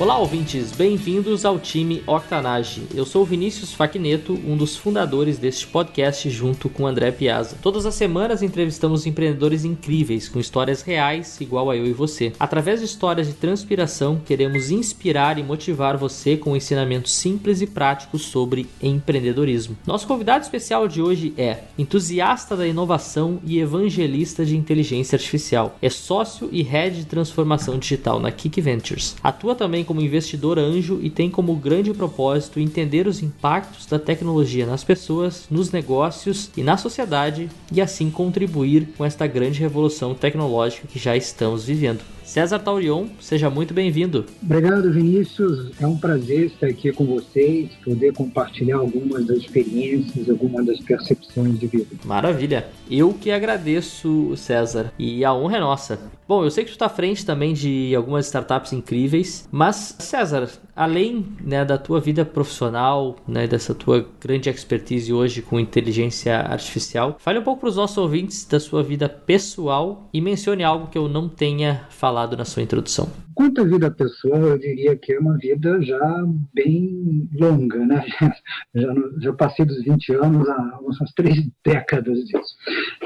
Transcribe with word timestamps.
Olá, 0.00 0.16
ouvintes, 0.16 0.72
bem-vindos 0.72 1.44
ao 1.44 1.58
time 1.58 2.02
Octanage. 2.06 2.84
Eu 2.94 3.04
sou 3.04 3.22
Vinícius 3.22 3.74
Faquineto, 3.74 4.32
um 4.32 4.56
dos 4.56 4.74
fundadores 4.74 5.36
deste 5.36 5.66
podcast 5.66 6.30
junto 6.30 6.70
com 6.70 6.86
André 6.86 7.12
Piazza. 7.12 7.58
Todas 7.60 7.84
as 7.84 7.96
semanas 7.96 8.42
entrevistamos 8.42 9.04
empreendedores 9.04 9.62
incríveis 9.62 10.26
com 10.26 10.40
histórias 10.40 10.80
reais, 10.80 11.38
igual 11.38 11.68
a 11.68 11.76
eu 11.76 11.86
e 11.86 11.92
você. 11.92 12.32
Através 12.40 12.80
de 12.80 12.86
histórias 12.86 13.26
de 13.26 13.34
transpiração, 13.34 14.18
queremos 14.24 14.70
inspirar 14.70 15.38
e 15.38 15.42
motivar 15.42 15.98
você 15.98 16.34
com 16.34 16.56
ensinamentos 16.56 17.12
simples 17.12 17.60
e 17.60 17.66
práticos 17.66 18.22
sobre 18.22 18.66
empreendedorismo. 18.82 19.76
Nosso 19.86 20.06
convidado 20.06 20.42
especial 20.42 20.88
de 20.88 21.02
hoje 21.02 21.34
é 21.36 21.64
entusiasta 21.76 22.56
da 22.56 22.66
inovação 22.66 23.38
e 23.44 23.60
evangelista 23.60 24.46
de 24.46 24.56
inteligência 24.56 25.16
artificial. 25.16 25.76
É 25.82 25.90
sócio 25.90 26.48
e 26.50 26.62
head 26.62 26.96
de 26.96 27.04
transformação 27.04 27.78
digital 27.78 28.18
na 28.18 28.32
Kik 28.32 28.62
Ventures. 28.62 29.14
Atua 29.22 29.54
também 29.54 29.84
como 29.90 30.00
investidor 30.00 30.56
anjo 30.56 31.00
e 31.02 31.10
tem 31.10 31.28
como 31.28 31.56
grande 31.56 31.92
propósito 31.92 32.60
entender 32.60 33.08
os 33.08 33.24
impactos 33.24 33.86
da 33.86 33.98
tecnologia 33.98 34.64
nas 34.64 34.84
pessoas, 34.84 35.48
nos 35.50 35.72
negócios 35.72 36.48
e 36.56 36.62
na 36.62 36.76
sociedade 36.76 37.50
e 37.72 37.80
assim 37.80 38.08
contribuir 38.08 38.86
com 38.96 39.04
esta 39.04 39.26
grande 39.26 39.58
revolução 39.58 40.14
tecnológica 40.14 40.86
que 40.86 40.96
já 40.96 41.16
estamos 41.16 41.64
vivendo. 41.64 42.02
César 42.30 42.60
Taurion, 42.60 43.08
seja 43.18 43.50
muito 43.50 43.74
bem-vindo. 43.74 44.24
Obrigado, 44.40 44.92
Vinícius. 44.92 45.72
É 45.80 45.84
um 45.84 45.96
prazer 45.96 46.46
estar 46.46 46.68
aqui 46.68 46.92
com 46.92 47.04
vocês, 47.04 47.72
poder 47.84 48.12
compartilhar 48.12 48.76
algumas 48.76 49.26
das 49.26 49.38
experiências, 49.38 50.30
algumas 50.30 50.64
das 50.64 50.78
percepções 50.78 51.58
de 51.58 51.66
vida. 51.66 51.88
Maravilha. 52.04 52.68
Eu 52.88 53.12
que 53.12 53.32
agradeço, 53.32 54.32
César, 54.36 54.92
e 54.96 55.24
a 55.24 55.34
honra 55.34 55.56
é 55.56 55.60
nossa. 55.60 55.98
Bom, 56.28 56.44
eu 56.44 56.50
sei 56.52 56.62
que 56.62 56.70
tu 56.70 56.74
está 56.74 56.86
à 56.86 56.88
frente 56.88 57.26
também 57.26 57.52
de 57.52 57.92
algumas 57.96 58.26
startups 58.26 58.72
incríveis, 58.72 59.48
mas, 59.50 59.96
César, 59.98 60.48
além 60.80 61.26
né, 61.42 61.62
da 61.62 61.76
tua 61.76 62.00
vida 62.00 62.24
profissional, 62.24 63.14
né, 63.28 63.46
dessa 63.46 63.74
tua 63.74 64.08
grande 64.18 64.48
expertise 64.48 65.12
hoje 65.12 65.42
com 65.42 65.60
inteligência 65.60 66.38
artificial, 66.38 67.16
fale 67.18 67.38
um 67.38 67.42
pouco 67.42 67.60
para 67.60 67.68
os 67.68 67.76
nossos 67.76 67.98
ouvintes 67.98 68.46
da 68.46 68.58
sua 68.58 68.82
vida 68.82 69.06
pessoal 69.06 70.08
e 70.10 70.22
mencione 70.22 70.64
algo 70.64 70.86
que 70.86 70.96
eu 70.96 71.06
não 71.06 71.28
tenha 71.28 71.86
falado 71.90 72.34
na 72.34 72.46
sua 72.46 72.62
introdução. 72.62 73.10
Quanto 73.34 73.60
à 73.60 73.64
vida 73.64 73.90
pessoal, 73.90 74.42
eu 74.42 74.58
diria 74.58 74.96
que 74.96 75.12
é 75.12 75.18
uma 75.18 75.36
vida 75.36 75.80
já 75.82 76.24
bem 76.54 77.28
longa, 77.34 77.84
né? 77.86 78.04
Já, 78.72 78.94
já 79.18 79.32
passei 79.32 79.64
dos 79.64 79.82
20 79.82 80.14
anos 80.14 80.48
há 80.48 80.78
umas 80.80 81.12
três 81.16 81.36
décadas 81.64 82.18
disso. 82.24 82.54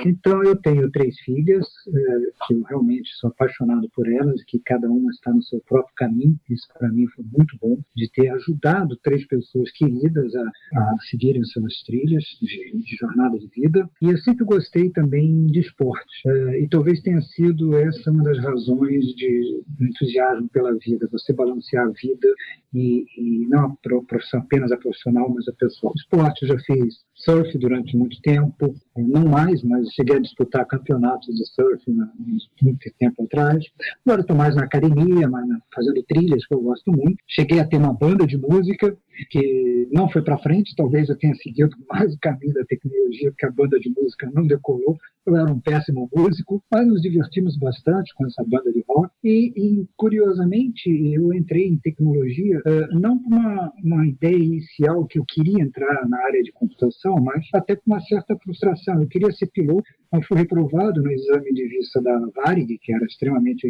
Então, 0.05 0.43
eu 0.43 0.55
tenho 0.57 0.91
três 0.91 1.19
filhas, 1.21 1.67
é, 1.89 2.47
que 2.47 2.55
eu 2.55 2.63
realmente 2.65 3.09
sou 3.15 3.31
apaixonado 3.31 3.89
por 3.95 4.07
elas, 4.07 4.45
que 4.45 4.59
cada 4.59 4.87
uma 4.91 5.11
está 5.11 5.33
no 5.33 5.43
seu 5.43 5.61
próprio 5.67 5.95
caminho. 5.97 6.39
Isso, 6.51 6.67
para 6.79 6.91
mim, 6.91 7.07
foi 7.09 7.25
muito 7.33 7.57
bom, 7.61 7.79
de 7.97 8.11
ter 8.13 8.29
ajudado 8.29 8.97
três 9.03 9.27
pessoas 9.27 9.71
queridas 9.73 10.35
a, 10.35 10.53
a 10.77 10.97
seguirem 11.09 11.43
suas 11.45 11.83
trilhas 11.85 12.25
de, 12.43 12.79
de, 12.79 12.97
jornada 12.97 13.39
de 13.39 13.49
vida. 13.49 13.89
E 14.03 14.11
eu 14.11 14.19
sempre 14.19 14.45
gostei 14.45 14.91
também 14.91 15.47
de 15.47 15.61
esporte. 15.61 16.29
É, 16.29 16.63
e 16.63 16.69
talvez 16.69 17.01
tenha 17.01 17.23
sido 17.23 17.75
essa 17.75 18.11
uma 18.11 18.23
das 18.23 18.39
razões 18.39 19.07
de, 19.17 19.63
entusiasmo 19.81 20.14
entusiasmo 20.15 20.49
pela 20.49 20.73
vida, 20.75 21.09
você 21.11 21.33
balancear 21.33 21.87
a 21.87 21.91
vida 21.91 22.29
e, 22.75 23.07
e 23.17 23.47
não 23.47 23.67
a 23.67 24.03
profissão, 24.07 24.41
apenas 24.41 24.73
a 24.73 24.77
profissional, 24.77 25.31
mas 25.33 25.47
a 25.49 25.53
pessoal. 25.53 25.93
Esporte, 25.97 26.47
já 26.47 26.59
fiz 26.59 27.05
surf 27.15 27.57
durante 27.59 27.97
muito 27.97 28.21
tempo, 28.21 28.75
não 28.97 29.25
mais, 29.25 29.63
mas 29.63 29.89
cheguei 29.91 30.17
a 30.17 30.21
disputar 30.21 30.67
campeonatos 30.67 31.35
de 31.35 31.47
surf 31.47 31.91
na, 31.91 32.11
muito 32.61 32.91
tempo 32.99 33.23
atrás. 33.25 33.65
Agora 34.05 34.21
estou 34.21 34.37
mais 34.37 34.57
na 34.57 34.65
academia, 34.65 35.29
mas 35.29 35.47
fazendo 35.75 36.03
trilhas, 36.03 36.47
que 36.47 36.55
eu 36.55 36.61
gosto 36.61 36.91
muito. 36.91 37.17
Cheguei 37.29 37.61
a 37.61 37.67
ter 37.67 37.77
uma 37.77 37.95
banda 37.95 38.27
de 38.27 38.37
música, 38.37 38.97
que 39.31 39.89
não 39.93 40.09
foi 40.09 40.23
para 40.23 40.39
frente, 40.39 40.75
talvez 40.77 41.09
eu 41.09 41.17
tenha 41.17 41.35
seguido 41.37 41.71
mais 41.89 42.13
o 42.13 42.19
caminho 42.19 42.55
da 42.55 42.65
tecnologia, 42.65 43.31
porque 43.31 43.47
a 43.47 43.53
banda 43.53 43.79
de 43.79 43.89
música 43.91 44.31
não 44.35 44.47
decolou. 44.47 44.99
Eu 45.27 45.37
era 45.37 45.51
um 45.51 45.61
péssimo 45.61 46.11
músico, 46.15 46.63
mas 46.71 46.87
nos 46.87 47.01
divertimos 47.01 47.57
bastante 47.57 48.13
com 48.15 48.27
essa 48.27 48.45
banda 48.47 48.71
de 48.71 48.85
rock. 48.87 49.11
E, 49.23 49.53
e 49.57 49.89
curiosamente, 49.97 50.91
eu 50.91 51.33
entrei 51.33 51.67
em 51.67 51.79
tecnologia 51.79 52.61
uh, 52.67 52.99
não 52.99 53.19
com 53.19 53.31
uma, 53.31 53.73
uma 53.83 54.07
ideia 54.07 54.37
inicial 54.37 55.07
que 55.07 55.19
eu 55.19 55.25
queria 55.27 55.63
entrar 55.63 56.09
na 56.09 56.19
área 56.25 56.43
de 56.43 56.53
computação, 56.53 57.17
mas 57.17 57.47
até 57.55 57.77
com 57.77 57.83
uma 57.87 58.01
certa 58.01 58.37
frustração. 58.37 59.01
Eu 59.01 59.09
queria 59.09 59.31
ser 59.33 59.47
piloto, 59.47 59.85
mas 60.11 60.27
fui 60.27 60.39
reprovado 60.39 61.03
no 61.03 61.11
exame 61.11 61.53
de 61.53 61.67
vista 61.69 62.01
da 62.01 62.19
Varig, 62.37 62.79
que 62.79 62.93
era 62.93 63.05
extremamente 63.05 63.67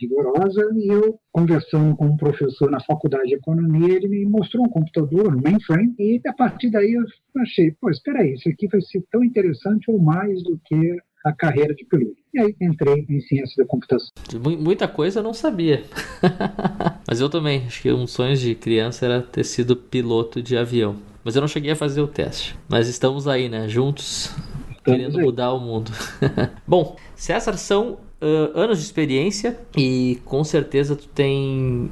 rigorosa, 0.00 0.70
e 0.74 0.88
eu, 0.88 1.18
conversando 1.32 1.96
com 1.96 2.06
um 2.06 2.16
professor 2.16 2.70
na 2.70 2.80
faculdade 2.80 3.28
de 3.28 3.34
economia, 3.34 3.94
ele 3.94 4.08
me 4.08 4.24
mostrou 4.26 4.64
um 4.64 4.70
computador, 4.70 5.34
um 5.34 5.40
mainframe, 5.40 5.94
e 5.98 6.20
a 6.26 6.32
partir 6.32 6.70
daí 6.70 6.92
eu 6.92 7.04
achei, 7.40 7.72
pô, 7.80 7.90
espera 7.90 8.20
aí, 8.20 8.34
isso 8.34 8.48
aqui 8.48 8.66
vai 8.68 8.80
ser 8.80 9.04
tão 9.10 9.22
interessante 9.22 9.90
ou 9.90 10.00
mais 10.00 10.42
do 10.42 10.58
que 10.64 10.96
a 11.24 11.32
carreira 11.32 11.74
de 11.74 11.84
piloto. 11.84 12.16
E 12.32 12.40
aí 12.40 12.54
entrei 12.60 13.06
em 13.08 13.20
ciência 13.20 13.62
da 13.62 13.68
computação. 13.68 14.10
Muita 14.58 14.86
coisa 14.86 15.20
eu 15.20 15.22
não 15.22 15.34
sabia. 15.34 15.84
Mas 17.06 17.20
eu 17.20 17.28
também, 17.28 17.64
acho 17.66 17.82
que 17.82 17.92
um 17.92 18.06
sonho 18.06 18.36
de 18.36 18.54
criança 18.54 19.06
era 19.06 19.22
ter 19.22 19.44
sido 19.44 19.76
piloto 19.76 20.42
de 20.42 20.56
avião. 20.56 20.96
Mas 21.24 21.36
eu 21.36 21.40
não 21.40 21.48
cheguei 21.48 21.72
a 21.72 21.76
fazer 21.76 22.00
o 22.00 22.06
teste. 22.06 22.56
Mas 22.68 22.88
estamos 22.88 23.26
aí, 23.26 23.48
né? 23.48 23.68
Juntos, 23.68 24.34
estamos 24.70 24.82
querendo 24.84 25.18
aí. 25.18 25.24
mudar 25.24 25.52
o 25.52 25.60
mundo. 25.60 25.90
Bom, 26.66 26.96
César, 27.14 27.56
são 27.56 27.98
uh, 28.22 28.58
anos 28.58 28.78
de 28.78 28.84
experiência 28.84 29.58
e 29.76 30.18
com 30.24 30.44
certeza 30.44 30.94
tu 30.94 31.08
tem 31.08 31.90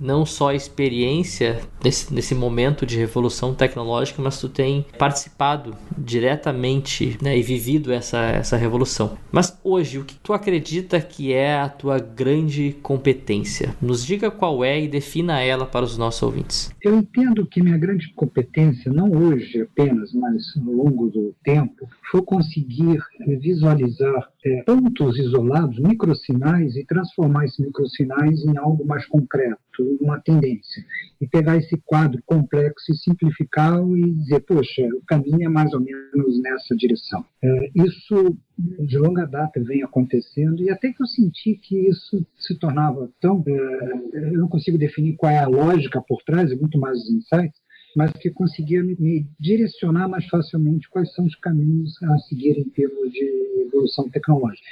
não 0.00 0.26
só 0.26 0.52
experiência 0.52 1.60
nesse, 1.82 2.12
nesse 2.12 2.34
momento 2.34 2.84
de 2.84 2.96
revolução 2.96 3.54
tecnológica, 3.54 4.22
mas 4.22 4.40
tu 4.40 4.48
tem 4.48 4.84
participado 4.98 5.74
diretamente 5.96 7.16
né, 7.22 7.36
e 7.38 7.42
vivido 7.42 7.92
essa, 7.92 8.18
essa 8.18 8.56
revolução. 8.56 9.16
Mas 9.30 9.58
hoje, 9.62 9.98
o 9.98 10.04
que 10.04 10.16
tu 10.16 10.32
acredita 10.32 11.00
que 11.00 11.32
é 11.32 11.58
a 11.58 11.68
tua 11.68 11.98
grande 11.98 12.76
competência? 12.82 13.74
Nos 13.80 14.04
diga 14.04 14.30
qual 14.30 14.64
é 14.64 14.80
e 14.80 14.88
defina 14.88 15.40
ela 15.40 15.66
para 15.66 15.84
os 15.84 15.96
nossos 15.96 16.22
ouvintes. 16.22 16.70
Eu 16.82 16.96
entendo 16.96 17.46
que 17.46 17.62
minha 17.62 17.78
grande 17.78 18.12
competência, 18.14 18.92
não 18.92 19.10
hoje 19.10 19.62
apenas, 19.62 20.12
mas 20.12 20.42
ao 20.56 20.72
longo 20.72 21.08
do 21.08 21.34
tempo, 21.44 21.88
foi 22.10 22.22
conseguir 22.22 22.98
visualizar 23.40 24.28
é, 24.44 24.62
pontos 24.62 25.18
isolados, 25.18 25.78
microsinais, 25.78 26.76
e 26.76 26.84
transformar 26.84 27.44
esses 27.44 27.58
microsinais 27.58 28.44
em 28.44 28.56
algo 28.56 28.86
mais 28.86 29.04
concreto, 29.06 29.58
uma 30.00 30.20
tendência. 30.20 30.84
E 31.20 31.26
pegar 31.26 31.56
esse 31.56 31.76
quadro 31.84 32.22
complexo 32.26 32.92
e 32.92 32.96
simplificá-lo 32.96 33.96
e 33.96 34.12
dizer, 34.12 34.40
poxa, 34.40 34.82
o 34.94 35.02
caminho 35.06 35.44
é 35.44 35.48
mais 35.48 35.72
ou 35.72 35.80
menos 35.80 36.40
nessa 36.42 36.76
direção. 36.76 37.24
É, 37.42 37.70
isso 37.74 38.36
de 38.58 38.98
longa 38.98 39.26
data 39.26 39.62
vem 39.62 39.82
acontecendo 39.82 40.62
e 40.62 40.70
até 40.70 40.92
que 40.92 41.02
eu 41.02 41.06
senti 41.06 41.54
que 41.54 41.88
isso 41.88 42.24
se 42.38 42.58
tornava 42.58 43.10
tão 43.20 43.44
é, 43.46 44.32
eu 44.32 44.38
não 44.38 44.48
consigo 44.48 44.78
definir 44.78 45.14
qual 45.16 45.30
é 45.30 45.38
a 45.38 45.46
lógica 45.46 46.00
por 46.00 46.22
trás 46.22 46.50
é 46.50 46.54
muito 46.54 46.78
mais 46.78 46.96
os 46.96 47.10
insights 47.10 47.60
mas 47.96 48.12
que 48.12 48.30
conseguia 48.30 48.82
me 48.82 49.26
direcionar 49.40 50.06
mais 50.06 50.26
facilmente 50.26 50.88
quais 50.90 51.12
são 51.14 51.24
os 51.24 51.34
caminhos 51.36 51.94
a 52.02 52.18
seguir 52.18 52.58
em 52.58 52.68
termos 52.68 53.10
de 53.10 53.62
evolução 53.66 54.08
tecnológica. 54.10 54.66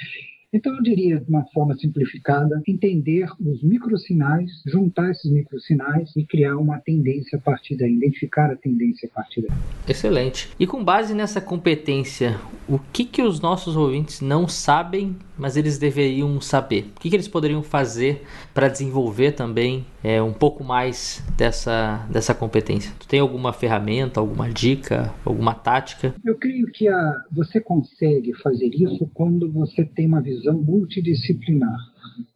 Então, 0.55 0.73
eu 0.73 0.81
diria, 0.81 1.19
de 1.19 1.29
uma 1.29 1.43
forma 1.53 1.75
simplificada, 1.75 2.61
entender 2.65 3.27
os 3.45 3.61
microsinais, 3.61 4.49
juntar 4.65 5.11
esses 5.11 5.29
microsinais 5.29 6.15
e 6.15 6.25
criar 6.25 6.55
uma 6.55 6.79
tendência 6.79 7.37
a 7.37 7.41
partir 7.41 7.75
daí, 7.75 7.91
identificar 7.91 8.49
a 8.49 8.55
tendência 8.55 9.09
a 9.11 9.13
partir 9.13 9.41
daí. 9.41 9.57
Excelente. 9.85 10.49
E 10.57 10.65
com 10.65 10.81
base 10.81 11.13
nessa 11.13 11.41
competência, 11.41 12.39
o 12.69 12.79
que, 12.79 13.03
que 13.03 13.21
os 13.21 13.41
nossos 13.41 13.75
ouvintes 13.75 14.21
não 14.21 14.47
sabem, 14.47 15.17
mas 15.37 15.57
eles 15.57 15.77
deveriam 15.77 16.39
saber? 16.39 16.85
O 16.95 17.01
que, 17.01 17.09
que 17.09 17.15
eles 17.17 17.27
poderiam 17.27 17.61
fazer 17.61 18.23
para 18.53 18.69
desenvolver 18.69 19.33
também 19.33 19.85
é, 20.01 20.21
um 20.21 20.31
pouco 20.31 20.63
mais 20.63 21.21
dessa, 21.37 22.07
dessa 22.09 22.33
competência? 22.33 22.93
Tu 22.97 23.09
tem 23.09 23.19
alguma 23.19 23.51
ferramenta, 23.51 24.21
alguma 24.21 24.49
dica, 24.49 25.13
alguma 25.25 25.53
tática? 25.53 26.15
Eu 26.23 26.35
creio 26.35 26.67
que 26.67 26.87
a, 26.87 27.23
você 27.29 27.59
consegue 27.59 28.33
fazer 28.35 28.69
isso 28.73 29.05
quando 29.13 29.51
você 29.51 29.83
tem 29.83 30.07
uma 30.07 30.21
visão 30.21 30.44
visão 30.45 30.61
multidisciplinar. 30.61 31.77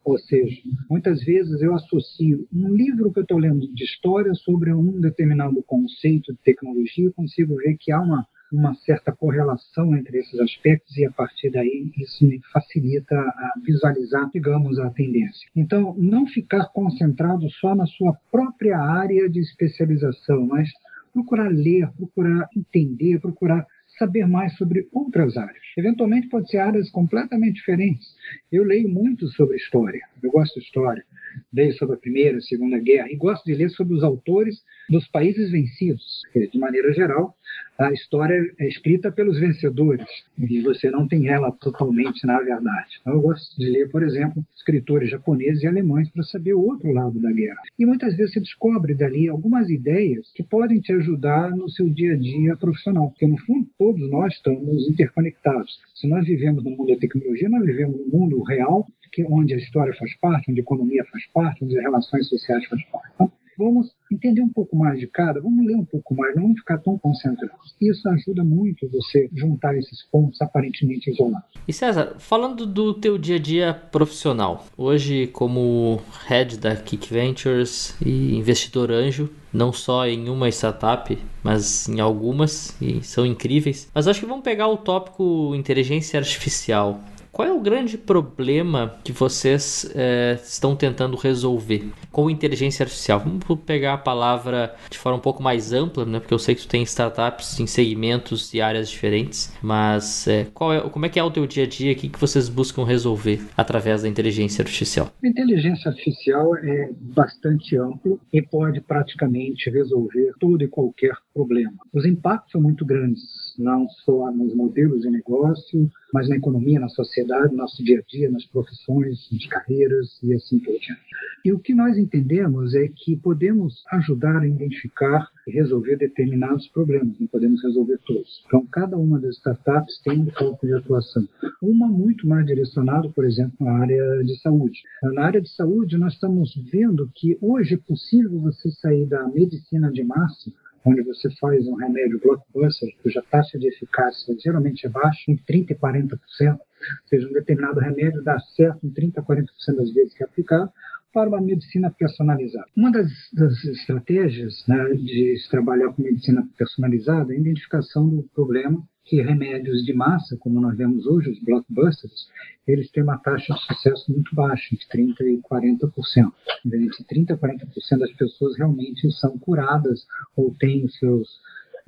Ou 0.04 0.18
seja, 0.18 0.60
muitas 0.90 1.22
vezes 1.24 1.62
eu 1.62 1.74
associo 1.74 2.46
um 2.52 2.74
livro 2.74 3.12
que 3.12 3.20
eu 3.20 3.22
estou 3.22 3.38
lendo 3.38 3.72
de 3.72 3.84
história 3.84 4.34
sobre 4.34 4.72
um 4.72 5.00
determinado 5.00 5.62
conceito 5.62 6.32
de 6.32 6.38
tecnologia, 6.40 7.06
eu 7.06 7.12
consigo 7.12 7.56
ver 7.56 7.76
que 7.78 7.92
há 7.92 8.00
uma 8.00 8.26
uma 8.52 8.74
certa 8.74 9.12
correlação 9.12 9.96
entre 9.96 10.18
esses 10.18 10.40
aspectos 10.40 10.96
e 10.96 11.04
a 11.04 11.12
partir 11.12 11.50
daí 11.50 11.92
isso 11.96 12.26
me 12.26 12.40
facilita 12.52 13.14
a 13.16 13.52
visualizar, 13.64 14.28
digamos, 14.34 14.76
a 14.80 14.90
tendência. 14.90 15.48
Então, 15.54 15.94
não 15.96 16.26
ficar 16.26 16.64
concentrado 16.72 17.48
só 17.60 17.76
na 17.76 17.86
sua 17.86 18.12
própria 18.28 18.76
área 18.76 19.30
de 19.30 19.38
especialização, 19.38 20.46
mas 20.48 20.68
procurar 21.12 21.48
ler, 21.48 21.88
procurar 21.96 22.48
entender, 22.56 23.20
procurar 23.20 23.64
saber 24.00 24.26
mais 24.26 24.56
sobre 24.56 24.88
outras 24.92 25.36
áreas. 25.36 25.62
Eventualmente 25.76 26.28
pode 26.28 26.50
ser 26.50 26.58
áreas 26.58 26.90
completamente 26.90 27.56
diferentes. 27.56 28.08
Eu 28.50 28.64
leio 28.64 28.88
muito 28.88 29.28
sobre 29.28 29.56
história, 29.56 30.00
eu 30.22 30.30
gosto 30.30 30.58
de 30.58 30.66
história. 30.66 31.04
Leio 31.52 31.72
sobre 31.74 31.94
a 31.94 31.98
Primeira, 31.98 32.38
a 32.38 32.42
Segunda 32.42 32.78
Guerra 32.78 33.10
e 33.10 33.16
gosto 33.16 33.44
de 33.44 33.54
ler 33.54 33.70
sobre 33.70 33.94
os 33.94 34.02
autores 34.02 34.64
dos 34.88 35.06
países 35.08 35.50
vencidos. 35.52 36.22
De 36.34 36.58
maneira 36.58 36.92
geral, 36.92 37.36
a 37.78 37.92
história 37.92 38.34
é 38.58 38.68
escrita 38.68 39.10
pelos 39.10 39.40
vencedores 39.40 40.04
e 40.38 40.60
você 40.60 40.90
não 40.90 41.08
tem 41.08 41.28
ela 41.28 41.50
totalmente 41.50 42.26
na 42.26 42.38
verdade. 42.38 42.98
Então, 43.00 43.14
eu 43.14 43.20
gosto 43.22 43.56
de 43.56 43.70
ler, 43.70 43.88
por 43.88 44.02
exemplo, 44.02 44.44
escritores 44.54 45.08
japoneses 45.08 45.62
e 45.62 45.66
alemães 45.66 46.10
para 46.10 46.22
saber 46.24 46.52
o 46.52 46.60
outro 46.60 46.92
lado 46.92 47.18
da 47.18 47.32
guerra. 47.32 47.60
E 47.78 47.86
muitas 47.86 48.14
vezes 48.16 48.34
você 48.34 48.40
descobre 48.40 48.94
dali 48.94 49.28
algumas 49.28 49.70
ideias 49.70 50.30
que 50.34 50.42
podem 50.42 50.80
te 50.80 50.92
ajudar 50.92 51.50
no 51.56 51.70
seu 51.70 51.88
dia 51.88 52.12
a 52.12 52.16
dia 52.16 52.56
profissional, 52.56 53.10
porque 53.10 53.26
no 53.26 53.38
fundo 53.38 53.66
todos 53.78 54.10
nós 54.10 54.34
estamos 54.34 54.88
interconectados. 54.88 55.80
Se 55.94 56.06
nós 56.06 56.26
vivemos 56.26 56.62
no 56.62 56.70
mundo 56.70 56.92
da 56.92 57.00
tecnologia, 57.00 57.48
nós 57.48 57.64
vivemos 57.64 57.98
no 57.98 58.06
mundo 58.06 58.19
real, 58.44 58.86
que 59.12 59.24
onde 59.24 59.54
a 59.54 59.56
história 59.56 59.92
faz 59.94 60.16
parte, 60.18 60.50
onde 60.50 60.60
a 60.60 60.62
economia 60.62 61.04
faz 61.10 61.26
parte, 61.32 61.64
onde 61.64 61.76
as 61.76 61.82
relações 61.82 62.28
sociais 62.28 62.64
faz 62.66 62.82
parte. 62.84 63.10
Então, 63.14 63.32
vamos 63.58 63.92
entender 64.10 64.40
um 64.40 64.48
pouco 64.48 64.74
mais 64.74 64.98
de 64.98 65.06
cada, 65.06 65.40
vamos 65.40 65.66
ler 65.66 65.76
um 65.76 65.84
pouco 65.84 66.14
mais, 66.14 66.34
não 66.34 66.54
ficar 66.54 66.78
tão 66.78 66.98
concentrados. 66.98 67.74
Isso 67.80 68.08
ajuda 68.08 68.42
muito 68.42 68.88
você 68.88 69.28
juntar 69.34 69.76
esses 69.76 70.02
pontos 70.10 70.40
aparentemente 70.40 71.10
isolados. 71.10 71.48
E 71.68 71.72
César, 71.72 72.14
falando 72.18 72.64
do 72.64 72.94
teu 72.94 73.18
dia 73.18 73.36
a 73.36 73.38
dia 73.38 73.74
profissional, 73.74 74.66
hoje 74.76 75.26
como 75.28 76.00
head 76.26 76.58
da 76.58 76.74
Kick 76.74 77.12
Ventures 77.12 77.94
e 78.04 78.36
investidor 78.36 78.90
anjo, 78.90 79.30
não 79.52 79.72
só 79.72 80.06
em 80.06 80.28
uma 80.28 80.48
startup, 80.48 81.16
mas 81.42 81.88
em 81.88 82.00
algumas, 82.00 82.80
e 82.80 83.02
são 83.02 83.26
incríveis. 83.26 83.90
Mas 83.94 84.06
acho 84.06 84.20
que 84.20 84.26
vamos 84.26 84.44
pegar 84.44 84.68
o 84.68 84.76
tópico 84.76 85.54
inteligência 85.54 86.18
artificial. 86.18 87.00
Qual 87.32 87.46
é 87.46 87.52
o 87.52 87.60
grande 87.60 87.96
problema 87.96 88.96
que 89.04 89.12
vocês 89.12 89.90
é, 89.94 90.38
estão 90.42 90.74
tentando 90.74 91.16
resolver 91.16 91.90
com 92.10 92.28
inteligência 92.28 92.82
artificial? 92.82 93.20
Vamos 93.20 93.44
pegar 93.64 93.94
a 93.94 93.98
palavra 93.98 94.74
de 94.90 94.98
forma 94.98 95.18
um 95.18 95.22
pouco 95.22 95.42
mais 95.42 95.72
ampla, 95.72 96.04
né? 96.04 96.18
Porque 96.18 96.34
eu 96.34 96.38
sei 96.38 96.54
que 96.54 96.62
tu 96.62 96.68
tem 96.68 96.82
startups 96.82 97.60
em 97.60 97.66
segmentos 97.66 98.52
e 98.52 98.60
áreas 98.60 98.90
diferentes, 98.90 99.54
mas 99.62 100.26
é, 100.26 100.46
qual 100.52 100.72
é, 100.72 100.80
como 100.80 101.06
é 101.06 101.08
que 101.08 101.20
é 101.20 101.22
o 101.22 101.30
teu 101.30 101.46
dia 101.46 101.64
a 101.64 101.66
dia? 101.66 101.92
O 101.92 101.96
que, 101.96 102.08
que 102.08 102.20
vocês 102.20 102.48
buscam 102.48 102.84
resolver 102.84 103.40
através 103.56 104.02
da 104.02 104.08
inteligência 104.08 104.62
artificial? 104.62 105.12
A 105.22 105.26
inteligência 105.26 105.88
artificial 105.88 106.56
é 106.56 106.90
bastante 107.14 107.76
amplo 107.76 108.20
e 108.32 108.42
pode 108.42 108.80
praticamente 108.80 109.70
resolver 109.70 110.32
todo 110.40 110.62
e 110.64 110.68
qualquer 110.68 111.14
problema. 111.32 111.72
Os 111.92 112.04
impactos 112.04 112.52
são 112.52 112.60
muito 112.60 112.84
grandes, 112.84 113.49
não 113.60 113.88
só 114.04 114.30
nos 114.32 114.54
modelos 114.54 115.02
de 115.02 115.10
negócio, 115.10 115.90
mas 116.12 116.28
na 116.28 116.36
economia, 116.36 116.80
na 116.80 116.88
sociedade, 116.88 117.52
no 117.52 117.58
nosso 117.58 117.82
dia 117.84 117.98
a 117.98 118.02
dia, 118.02 118.30
nas 118.30 118.44
profissões, 118.46 119.28
nas 119.30 119.46
carreiras 119.46 120.18
e 120.22 120.34
assim 120.34 120.58
por 120.58 120.72
diante. 120.78 121.00
E 121.44 121.52
o 121.52 121.58
que 121.58 121.74
nós 121.74 121.96
entendemos 121.96 122.74
é 122.74 122.88
que 122.88 123.16
podemos 123.16 123.82
ajudar 123.92 124.42
a 124.42 124.46
identificar 124.46 125.28
e 125.46 125.52
resolver 125.52 125.96
determinados 125.96 126.68
problemas, 126.68 127.18
não 127.18 127.26
podemos 127.26 127.62
resolver 127.62 127.98
todos. 128.06 128.42
Então, 128.46 128.66
cada 128.66 128.96
uma 128.96 129.18
das 129.18 129.36
startups 129.36 130.00
tem 130.02 130.20
um 130.20 130.26
campo 130.26 130.66
de 130.66 130.74
atuação. 130.74 131.26
Uma 131.62 131.88
muito 131.88 132.26
mais 132.26 132.44
direcionada, 132.44 133.08
por 133.08 133.24
exemplo, 133.24 133.56
na 133.60 133.72
área 133.72 134.22
de 134.22 134.38
saúde. 134.40 134.80
Na 135.02 135.24
área 135.24 135.40
de 135.40 135.48
saúde, 135.48 135.96
nós 135.96 136.12
estamos 136.12 136.54
vendo 136.70 137.10
que 137.14 137.38
hoje 137.40 137.74
é 137.74 137.78
possível 137.78 138.38
você 138.40 138.70
sair 138.72 139.06
da 139.06 139.26
medicina 139.28 139.90
de 139.90 140.04
massa 140.04 140.50
onde 140.84 141.02
você 141.02 141.30
faz 141.36 141.66
um 141.66 141.74
remédio 141.74 142.20
blockbuster, 142.20 142.88
cuja 143.02 143.22
taxa 143.30 143.58
de 143.58 143.68
eficácia 143.68 144.34
geralmente 144.38 144.86
é 144.86 144.88
baixa, 144.88 145.30
em 145.30 145.36
30% 145.36 145.70
e 145.70 145.74
40%, 145.74 146.12
ou 146.52 146.58
seja, 147.06 147.28
um 147.28 147.32
determinado 147.32 147.80
remédio 147.80 148.22
dá 148.22 148.38
certo 148.56 148.86
em 148.86 148.90
30% 148.90 149.18
a 149.18 149.22
40% 149.22 149.44
das 149.76 149.92
vezes 149.92 150.14
que 150.14 150.22
é 150.22 150.26
aplicado, 150.26 150.72
para 151.12 151.28
uma 151.28 151.40
medicina 151.40 151.90
personalizada. 151.90 152.66
Uma 152.76 152.90
das, 152.90 153.10
das 153.32 153.64
estratégias 153.64 154.64
né, 154.66 154.94
de 154.94 155.38
se 155.38 155.50
trabalhar 155.50 155.92
com 155.92 156.02
medicina 156.02 156.46
personalizada 156.56 157.32
é 157.32 157.36
a 157.36 157.40
identificação 157.40 158.08
do 158.08 158.22
problema 158.34 158.82
que 159.04 159.20
remédios 159.20 159.84
de 159.84 159.92
massa, 159.92 160.36
como 160.36 160.60
nós 160.60 160.76
vemos 160.76 161.04
hoje, 161.04 161.30
os 161.30 161.42
blockbusters, 161.42 162.28
eles 162.64 162.90
têm 162.92 163.02
uma 163.02 163.18
taxa 163.18 163.52
de 163.52 163.60
sucesso 163.66 164.12
muito 164.12 164.32
baixa, 164.36 164.72
entre 164.72 164.86
30% 164.86 165.20
e 165.22 165.40
40%. 165.42 166.32
Entre 166.64 167.04
30% 167.04 167.30
e 167.30 167.36
40% 167.36 167.98
das 167.98 168.12
pessoas 168.12 168.56
realmente 168.56 169.10
são 169.12 169.36
curadas 169.36 170.06
ou 170.36 170.54
têm 170.54 170.84
os 170.84 170.96
seus, 170.96 171.28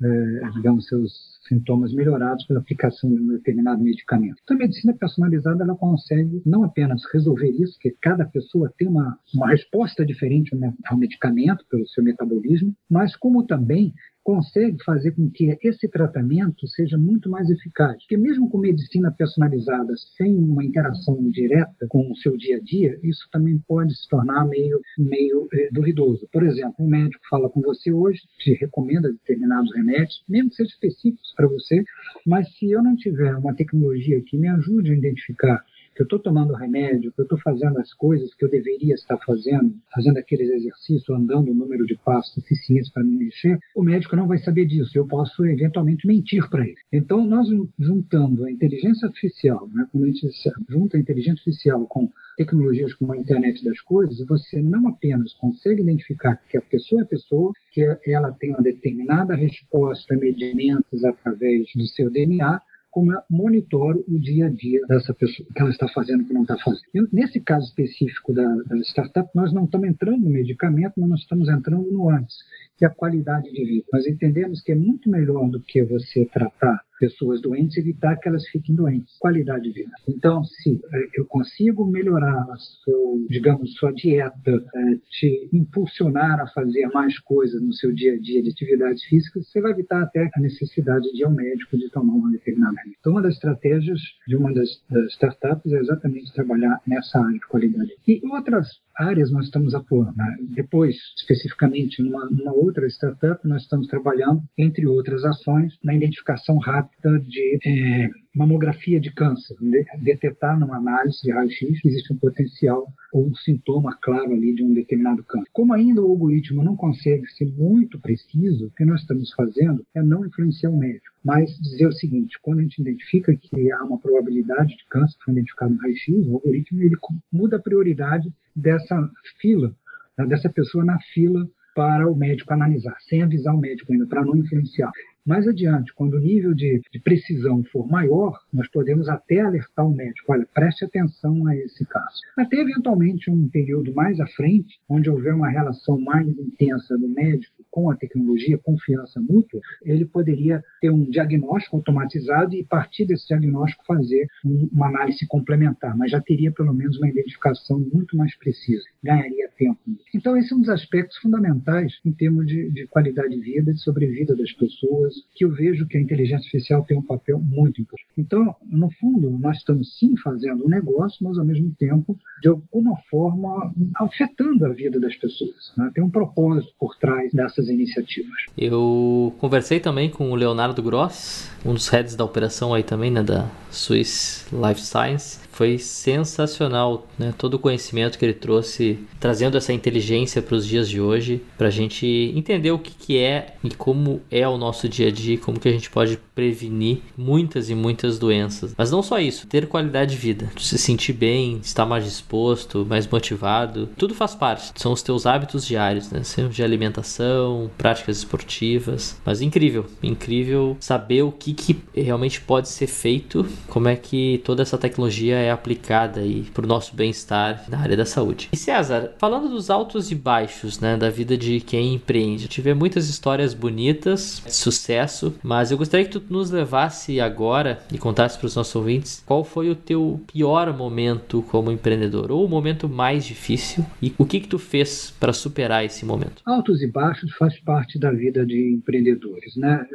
eh, 0.03 0.41
digamos, 0.53 0.85
seus 0.87 1.32
sintomas 1.47 1.93
melhorados 1.93 2.45
pela 2.45 2.59
aplicação 2.59 3.13
de 3.13 3.21
um 3.21 3.27
determinado 3.27 3.81
medicamento. 3.81 4.37
Então, 4.43 4.55
a 4.55 4.59
medicina 4.59 4.93
personalizada 4.93 5.63
ela 5.63 5.75
consegue 5.75 6.41
não 6.45 6.63
apenas 6.63 7.01
resolver 7.13 7.49
isso, 7.49 7.77
que 7.79 7.91
cada 8.01 8.25
pessoa 8.25 8.73
tem 8.77 8.87
uma, 8.87 9.17
uma 9.33 9.49
resposta 9.49 10.05
diferente 10.05 10.51
ao 10.85 10.97
medicamento 10.97 11.65
pelo 11.69 11.87
seu 11.87 12.03
metabolismo, 12.03 12.75
mas 12.89 13.15
como 13.15 13.45
também 13.45 13.93
consegue 14.23 14.81
fazer 14.83 15.11
com 15.11 15.29
que 15.29 15.57
esse 15.63 15.87
tratamento 15.89 16.67
seja 16.67 16.97
muito 16.97 17.29
mais 17.29 17.49
eficaz. 17.49 17.97
Porque 17.97 18.17
mesmo 18.17 18.49
com 18.49 18.57
medicina 18.57 19.11
personalizada, 19.11 19.93
sem 20.17 20.35
uma 20.35 20.63
interação 20.63 21.29
direta 21.29 21.87
com 21.89 22.11
o 22.11 22.15
seu 22.17 22.37
dia 22.37 22.57
a 22.57 22.59
dia, 22.59 22.97
isso 23.03 23.27
também 23.31 23.59
pode 23.67 23.95
se 23.95 24.07
tornar 24.07 24.45
meio, 24.45 24.79
meio 24.97 25.47
eh, 25.53 25.69
duvidoso. 25.71 26.27
Por 26.31 26.43
exemplo, 26.43 26.75
um 26.79 26.87
médico 26.87 27.23
fala 27.29 27.49
com 27.49 27.61
você 27.61 27.91
hoje, 27.91 28.21
te 28.39 28.53
recomenda 28.53 29.11
determinados 29.11 29.73
remédios, 29.75 30.23
mesmo 30.27 30.49
que 30.49 30.55
sejam 30.55 30.71
específicos 30.71 31.33
para 31.35 31.47
você, 31.47 31.83
mas 32.25 32.47
se 32.57 32.71
eu 32.71 32.81
não 32.81 32.95
tiver 32.95 33.35
uma 33.35 33.53
tecnologia 33.53 34.21
que 34.25 34.37
me 34.37 34.47
ajude 34.47 34.91
a 34.91 34.95
identificar 34.95 35.63
que 35.95 36.01
eu 36.01 36.05
estou 36.05 36.19
tomando 36.19 36.53
remédio, 36.53 37.11
que 37.11 37.21
eu 37.21 37.23
estou 37.23 37.37
fazendo 37.39 37.77
as 37.79 37.93
coisas 37.93 38.33
que 38.33 38.43
eu 38.43 38.49
deveria 38.49 38.95
estar 38.95 39.17
fazendo, 39.25 39.75
fazendo 39.93 40.17
aqueles 40.17 40.49
exercícios, 40.49 41.09
andando 41.09 41.51
o 41.51 41.53
número 41.53 41.85
de 41.85 41.95
passos 42.03 42.33
suficientes 42.33 42.91
para 42.91 43.03
me 43.03 43.15
mexer, 43.15 43.59
o 43.75 43.83
médico 43.83 44.15
não 44.15 44.27
vai 44.27 44.37
saber 44.39 44.65
disso. 44.65 44.97
Eu 44.97 45.07
posso 45.07 45.45
eventualmente 45.45 46.07
mentir 46.07 46.49
para 46.49 46.65
ele. 46.65 46.77
Então, 46.91 47.25
nós 47.25 47.47
juntando 47.79 48.45
a 48.45 48.51
inteligência 48.51 49.07
artificial, 49.07 49.69
né, 49.73 49.87
a 49.93 49.97
gente 50.05 50.27
junta 50.69 50.97
a 50.97 50.99
inteligência 50.99 51.33
artificial 51.33 51.85
com 51.87 52.09
tecnologias 52.35 52.93
como 52.95 53.13
a 53.13 53.17
internet 53.17 53.63
das 53.63 53.79
coisas, 53.81 54.25
você 54.25 54.61
não 54.61 54.87
apenas 54.87 55.33
consegue 55.33 55.81
identificar 55.81 56.39
que 56.49 56.57
a 56.57 56.61
pessoa 56.61 57.01
é 57.01 57.05
pessoa, 57.05 57.51
que 57.71 57.81
ela 58.07 58.31
tem 58.31 58.51
uma 58.51 58.61
determinada 58.61 59.35
resposta 59.35 60.13
a 60.13 60.17
medimentos 60.17 61.03
através 61.03 61.67
do 61.75 61.85
seu 61.87 62.09
DNA, 62.09 62.59
como 62.93 63.11
eu 63.11 63.19
monitoro 63.27 64.05
o 64.07 64.19
dia 64.19 64.45
a 64.45 64.49
dia 64.49 64.79
dessa 64.87 65.15
pessoa, 65.15 65.47
o 65.49 65.53
que 65.53 65.59
ela 65.59 65.71
está 65.71 65.87
fazendo, 65.87 66.21
o 66.21 66.27
que 66.27 66.33
não 66.33 66.43
está 66.43 66.55
fazendo. 66.59 67.09
Nesse 67.11 67.39
caso 67.39 67.65
específico 67.65 68.31
da, 68.31 68.47
da 68.67 68.77
startup, 68.81 69.27
nós 69.33 69.51
não 69.51 69.65
estamos 69.65 69.89
entrando 69.89 70.21
no 70.21 70.29
medicamento, 70.29 70.93
mas 70.97 71.09
nós 71.09 71.19
estamos 71.21 71.49
entrando 71.49 71.91
no 71.91 72.07
antes, 72.07 72.37
que 72.77 72.85
é 72.85 72.87
a 72.87 72.93
qualidade 72.93 73.51
de 73.51 73.65
vida. 73.65 73.85
Nós 73.91 74.05
entendemos 74.05 74.61
que 74.61 74.73
é 74.73 74.75
muito 74.75 75.09
melhor 75.09 75.49
do 75.49 75.59
que 75.59 75.83
você 75.83 76.25
tratar 76.31 76.81
pessoas 77.03 77.41
doentes, 77.41 77.75
evitar 77.75 78.15
que 78.15 78.29
elas 78.29 78.47
fiquem 78.47 78.73
doentes. 78.73 79.17
Qualidade 79.19 79.63
de 79.63 79.73
vida. 79.73 79.91
Então, 80.07 80.41
se 80.45 80.79
é, 80.93 81.19
eu 81.19 81.25
consigo 81.25 81.85
melhorar 81.85 82.47
a 82.49 82.55
seu, 82.85 83.25
digamos, 83.29 83.73
sua 83.73 83.91
dieta, 83.91 84.51
é, 84.51 84.95
te 85.09 85.49
impulsionar 85.51 86.39
a 86.39 86.47
fazer 86.47 86.87
mais 86.93 87.19
coisas 87.19 87.61
no 87.61 87.73
seu 87.73 87.91
dia 87.91 88.13
a 88.13 88.17
dia 88.17 88.41
de 88.41 88.51
atividades 88.51 89.03
físicas, 89.03 89.45
você 89.45 89.59
vai 89.59 89.71
evitar 89.71 90.01
até 90.01 90.29
a 90.33 90.39
necessidade 90.39 91.11
de 91.11 91.19
ir 91.19 91.25
ao 91.25 91.31
médico 91.31 91.77
de 91.77 91.89
tomar 91.89 92.13
uma 92.13 92.31
determinada. 92.31 92.77
Então, 92.97 93.11
uma 93.11 93.21
das 93.21 93.33
estratégias 93.33 93.99
de 94.25 94.37
uma 94.37 94.53
das, 94.53 94.69
das 94.89 95.11
startups 95.11 95.73
é 95.73 95.79
exatamente 95.79 96.33
trabalhar 96.33 96.79
nessa 96.87 97.19
área 97.19 97.33
de 97.33 97.47
qualidade. 97.47 97.91
E 98.07 98.21
outras 98.27 98.67
áreas 98.97 99.29
nós 99.29 99.45
estamos 99.45 99.75
atuando. 99.75 100.15
Né? 100.15 100.37
Depois, 100.55 100.95
especificamente, 101.17 102.01
numa, 102.01 102.29
numa 102.29 102.53
outra 102.53 102.87
startup, 102.87 103.45
nós 103.45 103.63
estamos 103.63 103.87
trabalhando, 103.87 104.41
entre 104.57 104.87
outras 104.87 105.25
ações, 105.25 105.77
na 105.83 105.93
identificação 105.93 106.57
rápida 106.57 106.92
de 107.27 107.59
é, 107.65 108.09
mamografia 108.35 108.99
de 108.99 109.11
câncer, 109.13 109.55
de, 109.59 109.85
detectar 110.01 110.59
numa 110.59 110.77
análise 110.77 111.21
de 111.21 111.31
raio-x 111.31 111.81
que 111.81 111.87
existe 111.87 112.13
um 112.13 112.17
potencial 112.17 112.87
ou 113.11 113.27
um 113.27 113.35
sintoma 113.35 113.97
claro 114.01 114.31
ali 114.31 114.53
de 114.53 114.63
um 114.63 114.73
determinado 114.73 115.23
câncer. 115.23 115.47
Como 115.51 115.73
ainda 115.73 116.01
o 116.01 116.09
algoritmo 116.09 116.63
não 116.63 116.75
consegue 116.75 117.27
ser 117.31 117.45
muito 117.45 117.99
preciso, 117.99 118.67
o 118.67 118.71
que 118.71 118.85
nós 118.85 119.01
estamos 119.01 119.31
fazendo 119.33 119.85
é 119.93 120.01
não 120.01 120.25
influenciar 120.25 120.69
o 120.69 120.77
médico, 120.77 121.15
mas 121.23 121.49
dizer 121.59 121.87
o 121.87 121.93
seguinte, 121.93 122.37
quando 122.41 122.59
a 122.59 122.63
gente 122.63 122.81
identifica 122.81 123.35
que 123.35 123.71
há 123.71 123.83
uma 123.83 123.99
probabilidade 123.99 124.75
de 124.75 124.85
câncer 124.89 125.17
que 125.17 125.25
foi 125.25 125.33
identificado 125.33 125.73
no 125.73 125.79
raio-x, 125.79 126.27
o 126.27 126.35
algoritmo 126.35 126.81
ele 126.81 126.97
muda 127.31 127.57
a 127.57 127.61
prioridade 127.61 128.31
dessa 128.55 129.09
fila, 129.39 129.75
né, 130.17 130.25
dessa 130.25 130.49
pessoa 130.49 130.83
na 130.83 130.99
fila 131.13 131.47
para 131.75 132.09
o 132.09 132.15
médico 132.15 132.53
analisar, 132.53 132.95
sem 133.01 133.23
avisar 133.23 133.53
o 133.55 133.59
médico 133.59 133.91
ainda, 133.91 134.05
para 134.05 134.23
não 134.23 134.35
influenciar. 134.35 134.91
Mais 135.25 135.47
adiante, 135.47 135.93
quando 135.93 136.15
o 136.15 136.19
nível 136.19 136.53
de, 136.53 136.81
de 136.91 136.99
precisão 136.99 137.63
for 137.71 137.87
maior, 137.89 138.37
nós 138.51 138.67
podemos 138.69 139.07
até 139.07 139.39
alertar 139.39 139.87
o 139.87 139.95
médico: 139.95 140.33
olha, 140.33 140.45
preste 140.53 140.83
atenção 140.83 141.47
a 141.47 141.55
esse 141.55 141.85
caso. 141.85 142.19
Até 142.37 142.57
eventualmente 142.57 143.31
um 143.31 143.47
período 143.47 143.93
mais 143.93 144.19
à 144.19 144.27
frente, 144.27 144.79
onde 144.89 145.09
houver 145.09 145.33
uma 145.33 145.49
relação 145.49 145.97
mais 145.99 146.27
intensa 146.27 146.97
do 146.97 147.07
médico 147.07 147.62
com 147.73 147.89
a 147.89 147.95
tecnologia, 147.95 148.55
confiança 148.59 149.19
mútua, 149.19 149.59
ele 149.83 150.05
poderia 150.05 150.63
ter 150.79 150.91
um 150.91 151.09
diagnóstico 151.09 151.77
automatizado 151.77 152.53
e, 152.53 152.61
a 152.61 152.65
partir 152.65 153.03
desse 153.03 153.27
diagnóstico, 153.27 153.83
fazer 153.87 154.27
uma 154.71 154.89
análise 154.89 155.25
complementar, 155.25 155.97
mas 155.97 156.11
já 156.11 156.21
teria 156.21 156.51
pelo 156.51 156.71
menos 156.71 156.99
uma 156.99 157.09
identificação 157.09 157.79
muito 157.79 158.15
mais 158.15 158.37
precisa, 158.37 158.83
ganharia 159.03 159.49
tempo. 159.57 159.79
Então, 160.13 160.37
esse 160.37 160.53
é 160.53 160.55
um 160.55 160.59
dos 160.59 160.69
aspectos 160.69 161.17
fundamentais 161.17 161.93
em 162.05 162.11
termos 162.11 162.45
de, 162.45 162.69
de 162.69 162.85
qualidade 162.85 163.29
de 163.29 163.41
vida, 163.41 163.73
de 163.73 163.79
sobrevida 163.79 164.35
das 164.35 164.51
pessoas, 164.51 165.15
que 165.33 165.43
eu 165.43 165.51
vejo 165.51 165.87
que 165.87 165.97
a 165.97 166.01
inteligência 166.01 166.45
artificial 166.45 166.85
tem 166.85 166.95
um 166.95 167.01
papel 167.01 167.39
muito 167.39 167.81
importante. 167.81 168.07
Então, 168.15 168.55
no 168.69 168.91
fundo, 168.99 169.31
nós 169.31 169.57
estamos 169.57 169.97
sim 169.97 170.15
fazendo 170.17 170.63
um 170.65 170.69
negócio, 170.69 171.25
mas 171.25 171.39
ao 171.39 171.45
mesmo 171.45 171.73
tempo, 171.79 172.15
de 172.39 172.49
alguma 172.49 172.95
forma, 173.09 173.73
afetando 173.95 174.65
a 174.67 174.69
vida 174.69 174.99
das 174.99 175.15
pessoas. 175.15 175.73
Né? 175.75 175.89
Tem 175.95 176.03
um 176.03 176.11
propósito 176.11 176.71
por 176.79 176.95
trás 176.99 177.31
dessas 177.33 177.62
iniciativas. 177.69 178.31
Eu 178.57 179.33
conversei 179.39 179.79
também 179.79 180.09
com 180.09 180.31
o 180.31 180.35
Leonardo 180.35 180.81
Gross, 180.81 181.49
um 181.65 181.73
dos 181.73 181.87
heads 181.89 182.15
da 182.15 182.23
operação 182.23 182.73
aí 182.73 182.83
também, 182.83 183.11
né, 183.11 183.23
da 183.23 183.49
Swiss 183.71 184.45
Life 184.51 184.81
Science. 184.81 185.42
Foi 185.53 185.77
sensacional, 185.77 187.07
né, 187.17 187.33
todo 187.37 187.53
o 187.55 187.59
conhecimento 187.59 188.17
que 188.17 188.25
ele 188.25 188.33
trouxe, 188.33 188.99
trazendo 189.19 189.57
essa 189.57 189.71
inteligência 189.71 190.41
para 190.41 190.55
os 190.55 190.67
dias 190.67 190.89
de 190.89 190.99
hoje, 190.99 191.41
para 191.57 191.67
a 191.67 191.71
gente 191.71 192.05
entender 192.35 192.71
o 192.71 192.79
que, 192.79 192.91
que 192.91 193.17
é 193.17 193.55
e 193.63 193.69
como 193.69 194.21
é 194.29 194.47
o 194.47 194.57
nosso 194.57 194.89
dia 194.89 195.07
a 195.07 195.11
dia, 195.11 195.37
como 195.37 195.59
que 195.59 195.69
a 195.69 195.71
gente 195.71 195.89
pode 195.89 196.19
prevenir 196.33 196.99
muitas 197.15 197.69
e 197.69 197.75
muitas 197.75 198.17
doenças. 198.17 198.73
Mas 198.77 198.91
não 198.91 199.03
só 199.03 199.19
isso, 199.19 199.47
ter 199.47 199.67
qualidade 199.67 200.11
de 200.11 200.17
vida, 200.17 200.51
se 200.57 200.77
sentir 200.77 201.13
bem, 201.13 201.59
estar 201.63 201.85
mais 201.85 202.03
disposto, 202.03 202.85
mais 202.89 203.07
motivado, 203.07 203.89
tudo 203.97 204.15
faz 204.15 204.35
parte. 204.35 204.71
São 204.75 204.91
os 204.91 205.01
teus 205.03 205.25
hábitos 205.25 205.65
diários, 205.65 206.09
né, 206.09 206.21
de 206.49 206.63
alimentação, 206.63 207.69
práticas 207.77 208.17
esportivas. 208.17 209.21
Mas 209.23 209.41
incrível, 209.41 209.85
incrível 210.01 210.75
saber 210.79 211.21
o 211.21 211.31
que 211.31 211.53
que, 211.53 211.77
realmente 211.95 212.41
pode 212.41 212.69
ser 212.69 212.87
feito, 212.87 213.45
como 213.67 213.87
é 213.87 213.95
que 213.95 214.41
toda 214.43 214.61
essa 214.61 214.77
tecnologia 214.77 215.42
é 215.43 215.51
aplicada 215.51 216.21
aí 216.21 216.43
para 216.53 216.65
o 216.65 216.67
nosso 216.67 216.95
bem-estar 216.95 217.65
na 217.69 217.79
área 217.79 217.97
da 217.97 218.05
saúde. 218.05 218.49
E 218.51 218.57
César, 218.57 219.13
falando 219.17 219.49
dos 219.49 219.69
altos 219.69 220.11
e 220.11 220.15
baixos, 220.15 220.79
né, 220.79 220.97
da 220.97 221.09
vida 221.09 221.37
de 221.37 221.59
quem 221.59 221.95
empreende, 221.95 222.47
tive 222.47 222.73
muitas 222.73 223.09
histórias 223.09 223.53
bonitas, 223.53 224.41
de 224.45 224.55
sucesso, 224.55 225.35
mas 225.43 225.71
eu 225.71 225.77
gostaria 225.77 226.05
que 226.05 226.19
tu 226.19 226.23
nos 226.29 226.51
levasse 226.51 227.19
agora 227.19 227.79
e 227.91 227.97
contasse 227.97 228.37
para 228.37 228.47
os 228.47 228.55
nossos 228.55 228.75
ouvintes 228.75 229.23
qual 229.25 229.43
foi 229.43 229.69
o 229.69 229.75
teu 229.75 230.21
pior 230.31 230.75
momento 230.75 231.43
como 231.49 231.71
empreendedor 231.71 232.31
ou 232.31 232.45
o 232.45 232.49
momento 232.49 232.87
mais 232.87 233.25
difícil 233.25 233.85
e 234.01 234.13
o 234.17 234.25
que 234.25 234.39
que 234.39 234.47
tu 234.47 234.59
fez 234.59 235.11
para 235.19 235.33
superar 235.33 235.85
esse 235.85 236.05
momento. 236.05 236.41
Altos 236.45 236.81
e 236.81 236.87
baixos 236.87 237.31
faz 237.35 237.59
parte 237.59 237.99
da 237.99 238.11
vida 238.11 238.45
de 238.45 238.73
empreendedores, 238.73 239.55
né? 239.55 239.85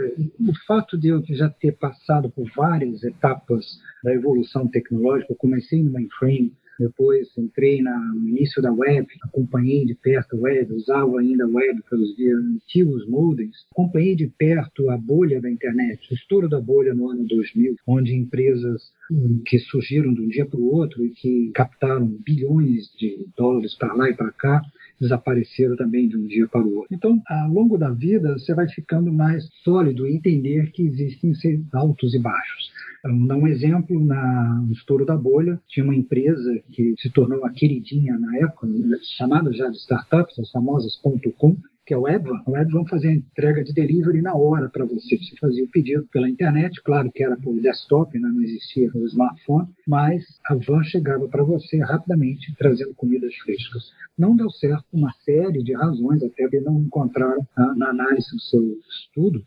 O 0.41 0.53
fato 0.67 0.99
de 0.99 1.09
eu 1.09 1.23
já 1.31 1.49
ter 1.49 1.73
passado 1.73 2.31
por 2.31 2.49
várias 2.57 3.03
etapas 3.03 3.81
da 4.03 4.15
evolução 4.15 4.69
tecnológica. 4.69 5.33
Eu 5.33 5.37
comecei 5.37 5.83
no 5.83 5.93
mainframe, 5.93 6.53
depois 6.79 7.27
entrei 7.37 7.83
na, 7.83 7.99
no 7.99 8.29
início 8.29 8.63
da 8.63 8.73
web, 8.73 9.07
acompanhei 9.23 9.85
de 9.85 9.95
perto 9.95 10.37
a 10.37 10.41
web, 10.41 10.73
usava 10.73 11.19
ainda 11.19 11.45
a 11.45 11.49
web 11.49 11.83
pelos 11.91 12.15
antigos 12.21 13.07
modems, 13.09 13.67
acompanhei 13.73 14.15
de 14.15 14.29
perto 14.29 14.89
a 14.89 14.97
bolha 14.97 15.41
da 15.41 15.51
internet, 15.51 16.01
o 16.11 16.15
estouro 16.15 16.49
da 16.49 16.61
bolha 16.61 16.95
no 16.95 17.11
ano 17.11 17.25
2000, 17.27 17.77
onde 17.87 18.15
empresas 18.15 18.93
hum, 19.11 19.43
que 19.45 19.59
surgiram 19.59 20.15
de 20.15 20.21
um 20.21 20.29
dia 20.29 20.47
para 20.47 20.61
o 20.61 20.73
outro 20.73 21.05
e 21.05 21.11
que 21.11 21.51
captaram 21.53 22.07
bilhões 22.07 22.93
de 22.97 23.27
dólares 23.37 23.75
para 23.75 23.95
lá 23.95 24.09
e 24.09 24.15
para 24.15 24.31
cá, 24.31 24.63
desapareceram 25.01 25.77
também 25.77 26.09
de 26.09 26.17
um 26.17 26.27
dia 26.27 26.47
para 26.49 26.63
o 26.63 26.77
outro. 26.77 26.95
Então, 26.95 27.21
ao 27.27 27.53
longo 27.53 27.79
da 27.79 27.91
vida, 27.91 28.33
você 28.35 28.55
vai 28.55 28.69
ficando 28.69 29.13
mais 29.13 29.49
sólido 29.63 30.07
e 30.07 30.15
entender 30.15 30.71
que 30.73 30.83
existem 30.83 31.33
altos 31.73 32.15
e 32.15 32.19
baixos. 32.19 32.71
Vou 33.05 33.27
dar 33.27 33.37
um 33.37 33.47
exemplo, 33.47 34.05
na, 34.05 34.63
no 34.67 34.73
estouro 34.73 35.05
da 35.05 35.17
bolha, 35.17 35.61
tinha 35.69 35.85
uma 35.85 35.95
empresa 35.95 36.61
que 36.73 36.95
se 36.99 37.11
tornou 37.11 37.45
a 37.45 37.51
queridinha 37.51 38.19
na 38.19 38.39
época, 38.39 38.67
chamada 39.17 39.53
já 39.53 39.69
de 39.69 39.77
startups, 39.77 40.39
as 40.39 40.51
famosas 40.51 40.97
.com, 40.97 41.57
que 41.89 41.95
é 41.95 41.97
o 41.97 42.07
Edvan. 42.07 42.43
O 42.47 42.55
Edvan 42.55 42.85
fazia 42.85 43.11
entrega 43.11 43.65
de 43.65 43.73
delivery 43.73 44.21
na 44.21 44.35
hora 44.35 44.69
para 44.69 44.85
você. 44.85 45.17
Você 45.17 45.35
fazia 45.41 45.65
o 45.65 45.69
pedido 45.69 46.07
pela 46.13 46.29
internet, 46.29 46.83
claro 46.83 47.11
que 47.11 47.25
era 47.25 47.35
por 47.35 47.59
desktop, 47.59 48.19
né? 48.19 48.29
não 48.29 48.43
existia 48.43 48.91
o 48.95 49.07
smartphone, 49.07 49.69
mas 49.87 50.23
a 50.45 50.55
van 50.55 50.83
chegava 50.85 51.27
para 51.29 51.43
você 51.43 51.79
rapidamente, 51.79 52.55
trazendo 52.59 52.95
comidas 52.95 53.35
frescas. 53.37 53.91
Não 54.19 54.37
deu 54.37 54.51
certo 54.51 54.85
uma 54.93 55.13
série 55.25 55.63
de 55.63 55.73
razões, 55.73 56.23
até 56.23 56.43
porque 56.43 56.61
não 56.61 56.79
encontraram 56.83 57.47
ah, 57.57 57.75
na 57.75 57.89
análise 57.89 58.31
do 58.33 58.41
seu 58.41 58.63
estudo 58.91 59.43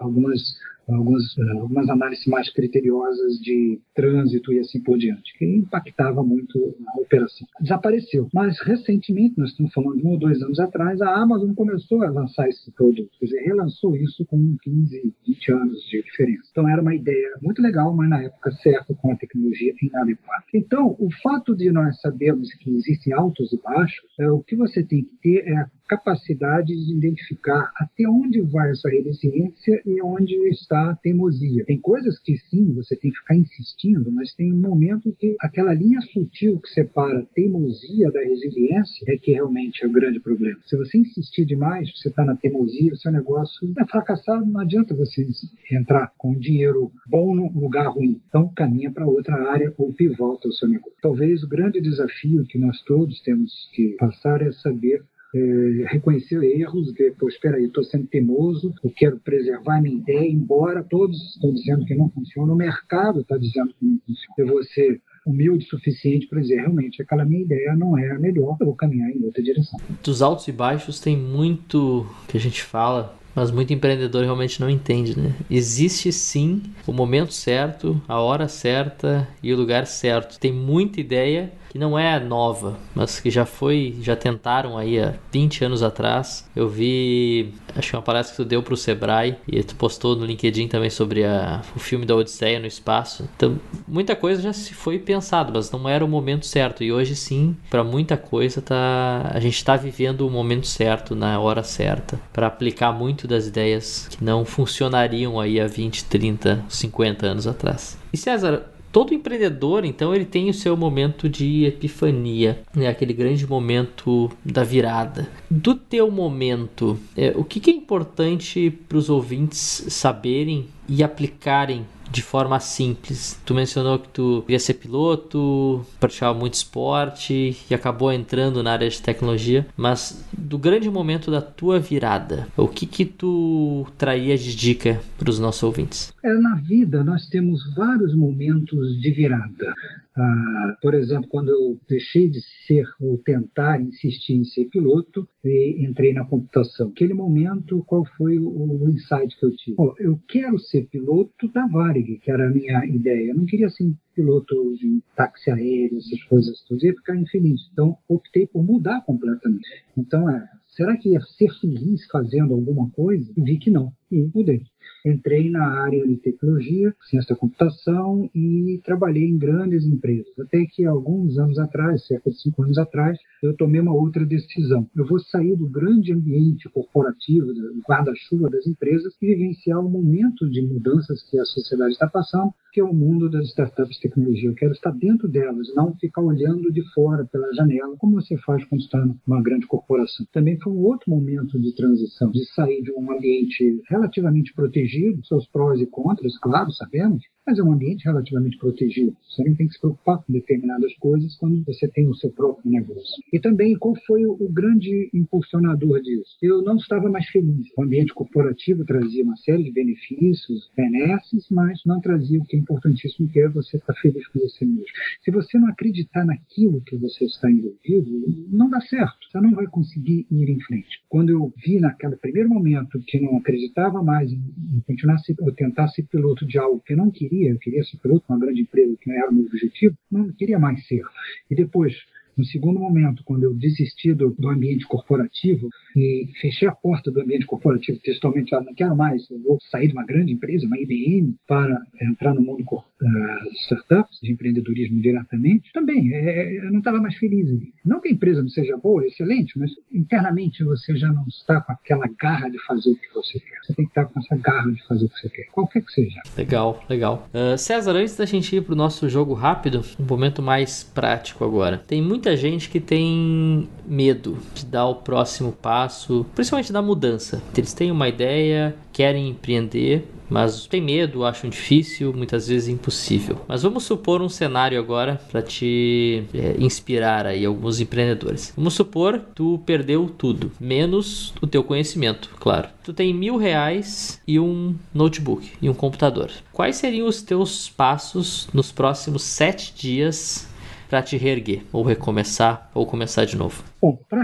algumas 0.00 0.40
algumas, 0.88 1.22
eh, 1.38 1.58
algumas 1.58 1.88
análises 1.88 2.26
mais 2.26 2.52
criteriosas 2.52 3.38
de 3.38 3.80
trânsito 3.94 4.52
e 4.52 4.58
assim 4.58 4.80
por 4.80 4.98
diante, 4.98 5.36
que 5.38 5.44
impactava 5.44 6.22
muito 6.22 6.58
a 6.88 7.00
operação. 7.00 7.46
Desapareceu. 7.60 8.28
Mas, 8.32 8.58
recentemente, 8.60 9.38
nós 9.38 9.50
estamos 9.50 9.72
falando 9.72 9.98
de 9.98 10.06
um 10.06 10.10
ou 10.10 10.18
dois 10.18 10.42
anos 10.42 10.58
atrás, 10.58 11.00
a 11.00 11.14
Amazon 11.14 11.52
começou 11.54 12.02
a 12.02 12.10
lançar 12.10 12.48
esse 12.48 12.70
produto, 12.72 13.10
quer 13.18 13.26
dizer, 13.26 13.42
relançou 13.42 13.96
isso 13.96 14.24
com 14.26 14.56
15, 14.62 15.14
20 15.26 15.52
anos 15.52 15.82
de 15.88 16.02
diferença. 16.02 16.48
Então, 16.50 16.68
era 16.68 16.82
uma 16.82 16.94
ideia 16.94 17.36
muito 17.40 17.62
legal, 17.62 17.94
mas 17.94 18.08
na 18.08 18.22
época 18.22 18.52
certa, 18.52 18.94
com 18.94 19.12
a 19.12 19.16
tecnologia 19.16 19.74
inadequada. 19.82 20.44
Então, 20.54 20.96
o 20.98 21.08
fato 21.22 21.56
de 21.56 21.70
nós 21.70 22.00
sabermos 22.00 22.52
que 22.54 22.70
existem 22.70 23.12
altos 23.12 23.52
e 23.52 23.60
baixos, 23.62 24.04
é, 24.18 24.30
o 24.30 24.40
que 24.40 24.56
você 24.56 24.82
tem 24.82 25.02
que 25.02 25.16
ter 25.22 25.48
é 25.48 25.56
a 25.56 25.70
capacidade 25.92 26.74
de 26.74 26.92
identificar 26.96 27.70
até 27.76 28.08
onde 28.08 28.40
vai 28.40 28.70
a 28.70 28.74
sua 28.74 28.90
resiliência 28.90 29.82
e 29.84 30.00
onde 30.02 30.34
está 30.48 30.90
a 30.90 30.96
teimosia. 30.96 31.64
Tem 31.66 31.78
coisas 31.78 32.18
que 32.18 32.38
sim, 32.48 32.72
você 32.72 32.96
tem 32.96 33.10
que 33.10 33.18
ficar 33.18 33.36
insistindo, 33.36 34.10
mas 34.10 34.34
tem 34.34 34.52
um 34.52 34.58
momento 34.58 35.14
que 35.18 35.36
aquela 35.40 35.74
linha 35.74 36.00
sutil 36.00 36.58
que 36.60 36.70
separa 36.70 37.18
a 37.18 37.26
teimosia 37.34 38.10
da 38.10 38.20
resiliência 38.20 39.04
é 39.06 39.18
que 39.18 39.32
realmente 39.32 39.84
é 39.84 39.86
o 39.86 39.92
grande 39.92 40.18
problema. 40.18 40.58
Se 40.64 40.76
você 40.76 40.96
insistir 40.96 41.44
demais, 41.44 41.92
você 41.94 42.08
está 42.08 42.24
na 42.24 42.36
teimosia, 42.36 42.92
o 42.92 42.96
seu 42.96 43.12
negócio 43.12 43.72
é 43.78 43.84
fracassado, 43.84 44.46
não 44.46 44.60
adianta 44.60 44.94
você 44.94 45.26
entrar 45.70 46.10
com 46.16 46.34
dinheiro 46.34 46.90
bom 47.06 47.34
no 47.34 47.52
lugar 47.52 47.88
ruim. 47.88 48.20
Então, 48.28 48.50
caminha 48.54 48.90
para 48.90 49.06
outra 49.06 49.50
área 49.50 49.72
ou 49.76 49.92
pivota 49.92 50.48
o 50.48 50.52
seu 50.52 50.68
negócio. 50.68 50.92
Talvez 51.02 51.42
o 51.42 51.48
grande 51.48 51.80
desafio 51.80 52.44
que 52.44 52.58
nós 52.58 52.80
todos 52.82 53.20
temos 53.20 53.68
que 53.74 53.96
passar 53.98 54.40
é 54.40 54.52
saber 54.52 55.02
é, 55.34 55.84
reconhecer 55.88 56.42
erros, 56.42 56.92
ver, 56.92 57.14
pô, 57.18 57.28
espera 57.28 57.56
aí, 57.56 57.64
estou 57.64 57.82
sendo 57.82 58.06
teimoso, 58.06 58.74
eu 58.84 58.90
quero 58.94 59.18
preservar 59.18 59.80
minha 59.80 59.96
ideia, 59.96 60.30
embora 60.30 60.82
todos 60.82 61.34
estão 61.34 61.52
dizendo 61.52 61.84
que 61.84 61.94
não 61.94 62.10
funciona, 62.10 62.52
o 62.52 62.56
mercado 62.56 63.20
está 63.20 63.36
dizendo 63.36 63.74
que 63.78 63.84
não 63.84 63.98
funciona. 64.06 64.34
Eu 64.38 64.46
vou 64.46 64.62
ser 64.64 65.00
humilde 65.24 65.64
o 65.64 65.68
suficiente 65.68 66.26
para 66.26 66.40
dizer 66.40 66.56
realmente 66.56 67.00
aquela 67.00 67.24
minha 67.24 67.42
ideia 67.42 67.74
não 67.76 67.96
é 67.96 68.10
a 68.10 68.18
melhor, 68.18 68.56
eu 68.60 68.66
vou 68.66 68.74
caminhar 68.74 69.10
em 69.10 69.24
outra 69.24 69.42
direção. 69.42 69.78
Dos 70.02 70.20
altos 70.20 70.48
e 70.48 70.52
baixos 70.52 71.00
tem 71.00 71.16
muito 71.16 72.06
que 72.28 72.36
a 72.36 72.40
gente 72.40 72.62
fala, 72.62 73.16
mas 73.34 73.50
muito 73.50 73.72
empreendedor 73.72 74.24
realmente 74.24 74.60
não 74.60 74.68
entende, 74.68 75.18
né? 75.18 75.34
Existe 75.50 76.12
sim 76.12 76.62
o 76.86 76.92
momento 76.92 77.32
certo, 77.32 78.02
a 78.06 78.20
hora 78.20 78.48
certa 78.48 79.28
e 79.42 79.52
o 79.52 79.56
lugar 79.56 79.86
certo. 79.86 80.38
Tem 80.38 80.52
muita 80.52 81.00
ideia 81.00 81.52
que 81.72 81.78
não 81.78 81.98
é 81.98 82.20
nova, 82.20 82.76
mas 82.94 83.18
que 83.18 83.30
já 83.30 83.46
foi, 83.46 83.96
já 84.02 84.14
tentaram 84.14 84.76
aí 84.76 85.00
há 85.00 85.14
20 85.32 85.64
anos 85.64 85.82
atrás. 85.82 86.46
Eu 86.54 86.68
vi, 86.68 87.54
acho 87.74 87.88
que 87.88 87.96
uma 87.96 88.02
palestra 88.02 88.36
que 88.36 88.42
tu 88.42 88.46
deu 88.46 88.62
pro 88.62 88.76
Sebrae 88.76 89.36
e 89.48 89.62
tu 89.62 89.74
postou 89.76 90.14
no 90.14 90.26
LinkedIn 90.26 90.68
também 90.68 90.90
sobre 90.90 91.24
a, 91.24 91.62
o 91.74 91.78
filme 91.78 92.04
da 92.04 92.14
Odisseia 92.14 92.60
no 92.60 92.66
espaço. 92.66 93.26
Então, 93.34 93.58
muita 93.88 94.14
coisa 94.14 94.42
já 94.42 94.52
se 94.52 94.74
foi 94.74 94.98
pensado, 94.98 95.50
mas 95.54 95.70
não 95.70 95.88
era 95.88 96.04
o 96.04 96.08
momento 96.08 96.44
certo. 96.44 96.84
E 96.84 96.92
hoje 96.92 97.16
sim, 97.16 97.56
para 97.70 97.82
muita 97.82 98.18
coisa 98.18 98.60
tá, 98.60 99.30
a 99.32 99.40
gente 99.40 99.56
está 99.56 99.74
vivendo 99.74 100.26
o 100.26 100.30
momento 100.30 100.66
certo, 100.66 101.14
na 101.14 101.40
hora 101.40 101.62
certa, 101.62 102.20
para 102.34 102.48
aplicar 102.48 102.92
muito 102.92 103.26
das 103.26 103.46
ideias 103.46 104.08
que 104.10 104.22
não 104.22 104.44
funcionariam 104.44 105.40
aí 105.40 105.58
há 105.58 105.66
20, 105.66 106.04
30, 106.04 106.66
50 106.68 107.26
anos 107.26 107.46
atrás. 107.46 107.96
E 108.12 108.16
César, 108.18 108.71
Todo 108.92 109.14
empreendedor, 109.14 109.86
então, 109.86 110.14
ele 110.14 110.26
tem 110.26 110.50
o 110.50 110.54
seu 110.54 110.76
momento 110.76 111.26
de 111.26 111.64
epifania, 111.64 112.62
né? 112.76 112.88
aquele 112.88 113.14
grande 113.14 113.46
momento 113.46 114.30
da 114.44 114.62
virada. 114.62 115.30
Do 115.50 115.74
teu 115.74 116.10
momento, 116.10 116.98
é, 117.16 117.32
o 117.34 117.42
que, 117.42 117.58
que 117.58 117.70
é 117.70 117.74
importante 117.74 118.70
para 118.86 118.98
os 118.98 119.08
ouvintes 119.08 119.86
saberem 119.88 120.66
e 120.86 121.02
aplicarem 121.02 121.86
de 122.12 122.22
forma 122.22 122.60
simples. 122.60 123.40
Tu 123.44 123.54
mencionou 123.54 123.98
que 123.98 124.08
tu 124.08 124.42
queria 124.42 124.58
ser 124.58 124.74
piloto, 124.74 125.84
praticava 125.98 126.38
muito 126.38 126.54
esporte 126.54 127.56
e 127.68 127.74
acabou 127.74 128.12
entrando 128.12 128.62
na 128.62 128.72
área 128.72 128.88
de 128.88 129.00
tecnologia, 129.00 129.66
mas 129.76 130.22
do 130.36 130.58
grande 130.58 130.90
momento 130.90 131.30
da 131.30 131.40
tua 131.40 131.80
virada, 131.80 132.46
o 132.56 132.68
que 132.68 132.84
que 132.84 133.06
tu 133.06 133.86
traria 133.96 134.36
de 134.36 134.54
dica 134.54 135.00
para 135.18 135.30
os 135.30 135.38
nossos 135.38 135.62
ouvintes? 135.62 136.12
É, 136.22 136.32
na 136.34 136.56
vida 136.56 137.02
nós 137.02 137.26
temos 137.28 137.74
vários 137.74 138.14
momentos 138.14 139.00
de 139.00 139.10
virada. 139.10 139.74
Ah, 140.16 140.76
por 140.82 140.94
exemplo, 140.94 141.28
quando 141.28 141.48
eu 141.48 141.80
deixei 141.88 142.28
de 142.28 142.40
ser 142.66 142.86
ou 143.00 143.16
tentar 143.18 143.80
insistir 143.80 144.34
em 144.34 144.44
ser 144.44 144.66
piloto 144.66 145.26
e 145.44 145.84
entrei 145.84 146.12
na 146.12 146.24
computação. 146.24 146.88
Aquele 146.88 147.14
momento, 147.14 147.82
qual 147.86 148.04
foi 148.16 148.38
o, 148.38 148.48
o 148.48 148.90
insight 148.90 149.38
que 149.38 149.46
eu 149.46 149.56
tive? 149.56 149.76
Eu 149.98 150.20
quero 150.28 150.58
ser 150.58 150.86
piloto 150.88 151.48
da 151.52 151.66
Varig, 151.66 152.18
que 152.18 152.30
era 152.30 152.46
a 152.46 152.50
minha 152.50 152.84
ideia. 152.84 153.30
Eu 153.30 153.36
não 153.36 153.46
queria 153.46 153.70
ser 153.70 153.90
piloto 154.14 154.76
de 154.76 155.02
táxi 155.16 155.50
aéreo, 155.50 155.96
essas 155.98 156.22
coisas 156.24 156.62
todas. 156.68 156.82
Ia 156.82 156.92
ficar 156.92 157.16
infeliz. 157.16 157.60
Então, 157.72 157.96
optei 158.06 158.46
por 158.46 158.62
mudar 158.62 159.00
completamente. 159.06 159.66
Então, 159.96 160.28
é, 160.28 160.46
será 160.72 160.96
que 160.96 161.10
ia 161.10 161.20
ser 161.20 161.48
feliz 161.60 162.04
fazendo 162.10 162.54
alguma 162.54 162.90
coisa? 162.90 163.30
E 163.36 163.40
vi 163.40 163.58
que 163.58 163.70
não. 163.70 163.92
E 164.10 164.28
mudei. 164.34 164.62
Entrei 165.04 165.50
na 165.50 165.82
área 165.82 166.06
de 166.06 166.16
tecnologia, 166.16 166.94
ciência 167.08 167.34
da 167.34 167.38
computação 167.38 168.30
e 168.34 168.80
trabalhei 168.84 169.24
em 169.24 169.38
grandes 169.38 169.84
empresas. 169.84 170.32
Até 170.38 170.64
que 170.66 170.84
alguns 170.84 171.38
anos 171.38 171.58
atrás, 171.58 172.06
cerca 172.06 172.30
de 172.30 172.40
cinco 172.40 172.62
anos 172.62 172.78
atrás, 172.78 173.18
eu 173.42 173.56
tomei 173.56 173.80
uma 173.80 173.94
outra 173.94 174.24
decisão. 174.24 174.88
Eu 174.94 175.06
vou 175.06 175.18
sair 175.18 175.56
do 175.56 175.68
grande 175.68 176.12
ambiente 176.12 176.68
corporativo, 176.68 177.52
do 177.52 177.80
guarda-chuva 177.88 178.50
das 178.50 178.66
empresas 178.66 179.14
e 179.20 179.26
vivenciar 179.26 179.80
o 179.80 179.90
momento 179.90 180.48
de 180.48 180.62
mudanças 180.62 181.22
que 181.28 181.38
a 181.38 181.44
sociedade 181.44 181.92
está 181.92 182.08
passando, 182.08 182.52
que 182.72 182.80
é 182.80 182.84
o 182.84 182.94
mundo 182.94 183.28
das 183.30 183.48
startups 183.48 183.96
de 183.96 184.02
tecnologia. 184.02 184.48
Eu 184.48 184.54
quero 184.54 184.72
estar 184.72 184.90
dentro 184.92 185.28
delas, 185.28 185.68
não 185.74 185.94
ficar 185.96 186.22
olhando 186.22 186.72
de 186.72 186.82
fora 186.94 187.24
pela 187.26 187.52
janela, 187.54 187.94
como 187.98 188.14
você 188.14 188.36
faz 188.38 188.64
quando 188.64 188.80
está 188.80 189.04
numa 189.26 189.42
grande 189.42 189.66
corporação. 189.66 190.26
Também 190.32 190.58
foi 190.58 190.72
um 190.72 190.80
outro 190.80 191.10
momento 191.10 191.60
de 191.60 191.74
transição, 191.74 192.30
de 192.30 192.44
sair 192.54 192.82
de 192.82 192.90
um 192.92 193.12
ambiente 193.12 193.82
relativamente 193.88 194.54
protegido 194.54 195.24
seus 195.26 195.46
prós 195.48 195.80
e 195.80 195.86
contras, 195.86 196.38
claro, 196.38 196.72
sabemos, 196.72 197.22
mas 197.46 197.58
é 197.58 197.62
um 197.62 197.72
ambiente 197.72 198.04
relativamente 198.04 198.56
protegido. 198.58 199.16
Você 199.28 199.44
não 199.44 199.54
tem 199.54 199.66
que 199.66 199.74
se 199.74 199.80
preocupar 199.80 200.18
com 200.18 200.32
determinadas 200.32 200.94
coisas 200.94 201.36
quando 201.36 201.64
você 201.64 201.88
tem 201.88 202.08
o 202.08 202.14
seu 202.14 202.30
próprio 202.30 202.70
negócio. 202.70 203.22
E 203.32 203.40
também, 203.40 203.76
qual 203.76 203.94
foi 204.06 204.24
o, 204.24 204.36
grande 204.52 205.10
impulsionador 205.14 206.00
disso? 206.02 206.36
Eu 206.42 206.62
não 206.62 206.76
estava 206.76 207.08
mais 207.08 207.26
feliz. 207.28 207.66
O 207.76 207.82
ambiente 207.82 208.12
corporativo 208.12 208.84
trazia 208.84 209.24
uma 209.24 209.36
série 209.36 209.64
de 209.64 209.72
benefícios, 209.72 210.70
benesses, 210.76 211.46
mas 211.50 211.80
não 211.86 212.00
trazia 212.00 212.40
o 212.40 212.44
que 212.44 212.56
é 212.56 212.58
importantíssimo, 212.58 213.28
que 213.28 213.40
é 213.40 213.48
você 213.48 213.76
estar 213.76 213.94
feliz 213.94 214.26
com 214.28 214.40
você 214.40 214.64
mesmo. 214.64 214.84
Se 215.24 215.30
você 215.30 215.58
não 215.58 215.68
acreditar 215.68 216.24
naquilo 216.24 216.82
que 216.82 216.96
você 216.96 217.24
está 217.24 217.50
envolvido, 217.50 218.10
não 218.50 218.68
dá 218.68 218.80
certo. 218.82 219.18
Você 219.30 219.40
não 219.40 219.52
vai 219.52 219.66
conseguir 219.66 220.26
ir 220.30 220.50
em 220.50 220.60
frente. 220.60 221.02
Quando 221.08 221.30
eu 221.30 221.52
vi 221.64 221.80
naquele 221.80 222.16
primeiro 222.16 222.48
momento 222.48 223.00
que 223.06 223.20
não 223.20 223.38
acreditava 223.38 224.02
mais 224.02 224.30
em, 224.30 224.40
continuar 224.86 225.16
ou 225.40 225.52
tentar 225.52 225.88
ser 225.88 226.02
piloto 226.04 226.46
de 226.46 226.58
algo 226.58 226.82
que 226.84 226.92
eu 226.92 226.96
não 226.96 227.10
queria, 227.10 227.31
queria, 227.32 227.50
eu 227.50 227.58
queria 227.58 227.82
ser 227.84 227.96
piloto 227.98 228.24
uma 228.28 228.38
grande 228.38 228.60
empresa, 228.60 228.96
que 229.00 229.08
não 229.08 229.16
era 229.16 229.30
o 229.30 229.34
meu 229.34 229.46
objetivo, 229.46 229.96
não 230.10 230.30
queria 230.32 230.58
mais 230.58 230.86
ser. 230.86 231.02
E 231.50 231.54
depois, 231.54 231.94
no 232.36 232.44
segundo 232.44 232.78
momento, 232.78 233.22
quando 233.24 233.44
eu 233.44 233.54
desisti 233.54 234.12
do, 234.12 234.30
do, 234.30 234.48
ambiente 234.48 234.86
corporativo 234.86 235.68
e 235.96 236.30
fechei 236.40 236.68
a 236.68 236.72
porta 236.72 237.10
do 237.10 237.20
ambiente 237.20 237.46
corporativo, 237.46 237.98
textualmente, 238.02 238.54
ah, 238.54 238.60
não 238.60 238.74
quero 238.74 238.96
mais, 238.96 239.28
eu 239.30 239.40
vou 239.42 239.58
sair 239.70 239.88
de 239.88 239.94
uma 239.94 240.04
grande 240.04 240.32
empresa, 240.32 240.66
uma 240.66 240.78
IBM, 240.78 241.34
para 241.46 241.78
entrar 242.00 242.34
no 242.34 242.42
mundo 242.42 242.64
uh, 243.02 243.48
startups, 243.52 244.18
de 244.22 244.32
empreendedorismo 244.32 245.00
diretamente, 245.00 245.72
também 245.72 246.12
é, 246.14 246.58
eu 246.58 246.70
não 246.70 246.78
estava 246.78 247.00
mais 247.00 247.16
feliz 247.16 247.48
ali. 247.48 247.72
Não 247.84 248.00
que 248.00 248.08
a 248.08 248.12
empresa 248.12 248.42
não 248.42 248.48
seja 248.48 248.76
boa, 248.76 249.04
excelente, 249.06 249.58
mas 249.58 249.70
internamente 249.92 250.64
você 250.64 250.96
já 250.96 251.08
não 251.12 251.24
está 251.26 251.60
com 251.60 251.72
aquela 251.72 252.06
garra 252.18 252.48
de 252.48 252.58
fazer 252.64 252.90
o 252.90 252.96
que 252.96 253.12
você 253.14 253.38
quer. 253.40 253.58
Você 253.64 253.74
tem 253.74 253.84
que 253.84 253.90
estar 253.90 254.04
com 254.06 254.18
essa 254.20 254.36
garra 254.36 254.70
de 254.70 254.82
fazer 254.86 255.04
o 255.04 255.08
que 255.08 255.20
você 255.20 255.28
quer, 255.28 255.46
qualquer 255.52 255.82
que 255.82 255.92
seja. 255.92 256.20
Legal, 256.36 256.84
legal. 256.88 257.28
Uh, 257.34 257.58
César, 257.58 257.92
antes 257.92 258.16
da 258.16 258.24
gente 258.24 258.56
ir 258.56 258.62
para 258.62 258.72
o 258.72 258.76
nosso 258.76 259.08
jogo 259.08 259.34
rápido, 259.34 259.82
um 259.98 260.04
momento 260.04 260.42
mais 260.42 260.84
prático 260.84 261.44
agora. 261.44 261.78
Tem 261.78 262.00
muita 262.00 262.36
gente 262.36 262.68
que 262.68 262.80
tem 262.80 263.68
medo 263.86 264.38
de 264.54 264.66
dar 264.66 264.86
o 264.86 264.96
próximo 264.96 265.52
passo, 265.52 266.26
principalmente 266.34 266.72
da 266.72 266.82
mudança. 266.82 267.42
Eles 267.56 267.72
têm 267.72 267.90
uma 267.90 268.08
ideia, 268.08 268.74
querem 268.92 269.28
empreender, 269.28 270.06
mas 270.32 270.66
tem 270.66 270.80
medo, 270.80 271.24
acham 271.24 271.50
difícil, 271.50 272.12
muitas 272.12 272.48
vezes 272.48 272.68
impossível. 272.68 273.40
Mas 273.46 273.62
vamos 273.62 273.84
supor 273.84 274.22
um 274.22 274.28
cenário 274.28 274.78
agora 274.78 275.20
para 275.30 275.42
te 275.42 276.24
é, 276.34 276.56
inspirar 276.58 277.26
aí 277.26 277.44
alguns 277.44 277.80
empreendedores. 277.80 278.52
Vamos 278.56 278.74
supor 278.74 279.18
tu 279.34 279.60
perdeu 279.66 280.08
tudo, 280.08 280.50
menos 280.58 281.34
o 281.42 281.46
teu 281.46 281.62
conhecimento, 281.62 282.30
claro. 282.40 282.68
Tu 282.82 282.92
tem 282.92 283.12
mil 283.12 283.36
reais 283.36 284.20
e 284.26 284.40
um 284.40 284.74
notebook 284.94 285.52
e 285.60 285.68
um 285.68 285.74
computador. 285.74 286.30
Quais 286.52 286.76
seriam 286.76 287.06
os 287.06 287.22
teus 287.22 287.68
passos 287.68 288.48
nos 288.52 288.72
próximos 288.72 289.22
sete 289.22 289.74
dias 289.74 290.50
para 290.88 291.02
te 291.02 291.16
reerguer, 291.16 291.62
ou 291.72 291.82
recomeçar, 291.82 292.70
ou 292.74 292.84
começar 292.84 293.24
de 293.24 293.34
novo? 293.34 293.64
Bom, 293.80 293.98
para 294.10 294.22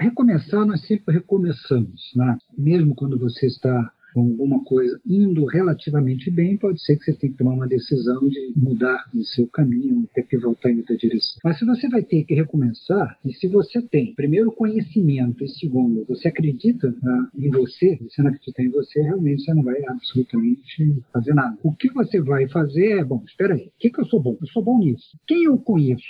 recomeçar, 0.00 0.66
nós 0.66 0.80
sempre 0.80 1.14
recomeçamos, 1.14 2.10
né? 2.16 2.36
mesmo 2.58 2.96
quando 2.96 3.16
você 3.16 3.46
está 3.46 3.92
com 4.12 4.20
alguma 4.20 4.62
coisa 4.64 5.00
indo 5.06 5.44
relativamente 5.44 6.30
bem, 6.30 6.56
pode 6.56 6.82
ser 6.82 6.96
que 6.96 7.04
você 7.04 7.12
tenha 7.14 7.32
que 7.32 7.38
tomar 7.38 7.54
uma 7.54 7.68
decisão 7.68 8.28
de 8.28 8.52
mudar 8.56 9.08
o 9.14 9.22
seu 9.24 9.46
caminho, 9.48 10.08
ter 10.14 10.22
que 10.24 10.38
voltar 10.38 10.70
em 10.70 10.78
outra 10.78 10.96
direção. 10.96 11.38
Mas 11.44 11.58
se 11.58 11.64
você 11.64 11.88
vai 11.88 12.02
ter 12.02 12.24
que 12.24 12.34
recomeçar, 12.34 13.18
e 13.24 13.32
se 13.34 13.48
você 13.48 13.80
tem, 13.82 14.14
primeiro, 14.14 14.52
conhecimento, 14.52 15.44
e 15.44 15.48
segundo, 15.48 16.04
você 16.08 16.28
acredita 16.28 16.94
ah, 17.02 17.28
em 17.36 17.50
você, 17.50 17.98
você 18.00 18.22
não 18.22 18.30
acredita 18.30 18.62
em 18.62 18.70
você, 18.70 19.00
realmente 19.02 19.44
você 19.44 19.54
não 19.54 19.62
vai 19.62 19.82
absolutamente 19.86 21.02
fazer 21.12 21.34
nada. 21.34 21.58
O 21.62 21.74
que 21.74 21.92
você 21.92 22.20
vai 22.20 22.48
fazer 22.48 22.98
é, 22.98 23.04
bom, 23.04 23.22
espera 23.26 23.54
aí, 23.54 23.66
o 23.66 23.72
que, 23.78 23.90
que 23.90 24.00
eu 24.00 24.06
sou 24.06 24.20
bom? 24.20 24.36
Eu 24.40 24.46
sou 24.48 24.62
bom 24.62 24.78
nisso. 24.78 25.18
Quem 25.26 25.44
eu 25.44 25.58
conheço? 25.58 26.02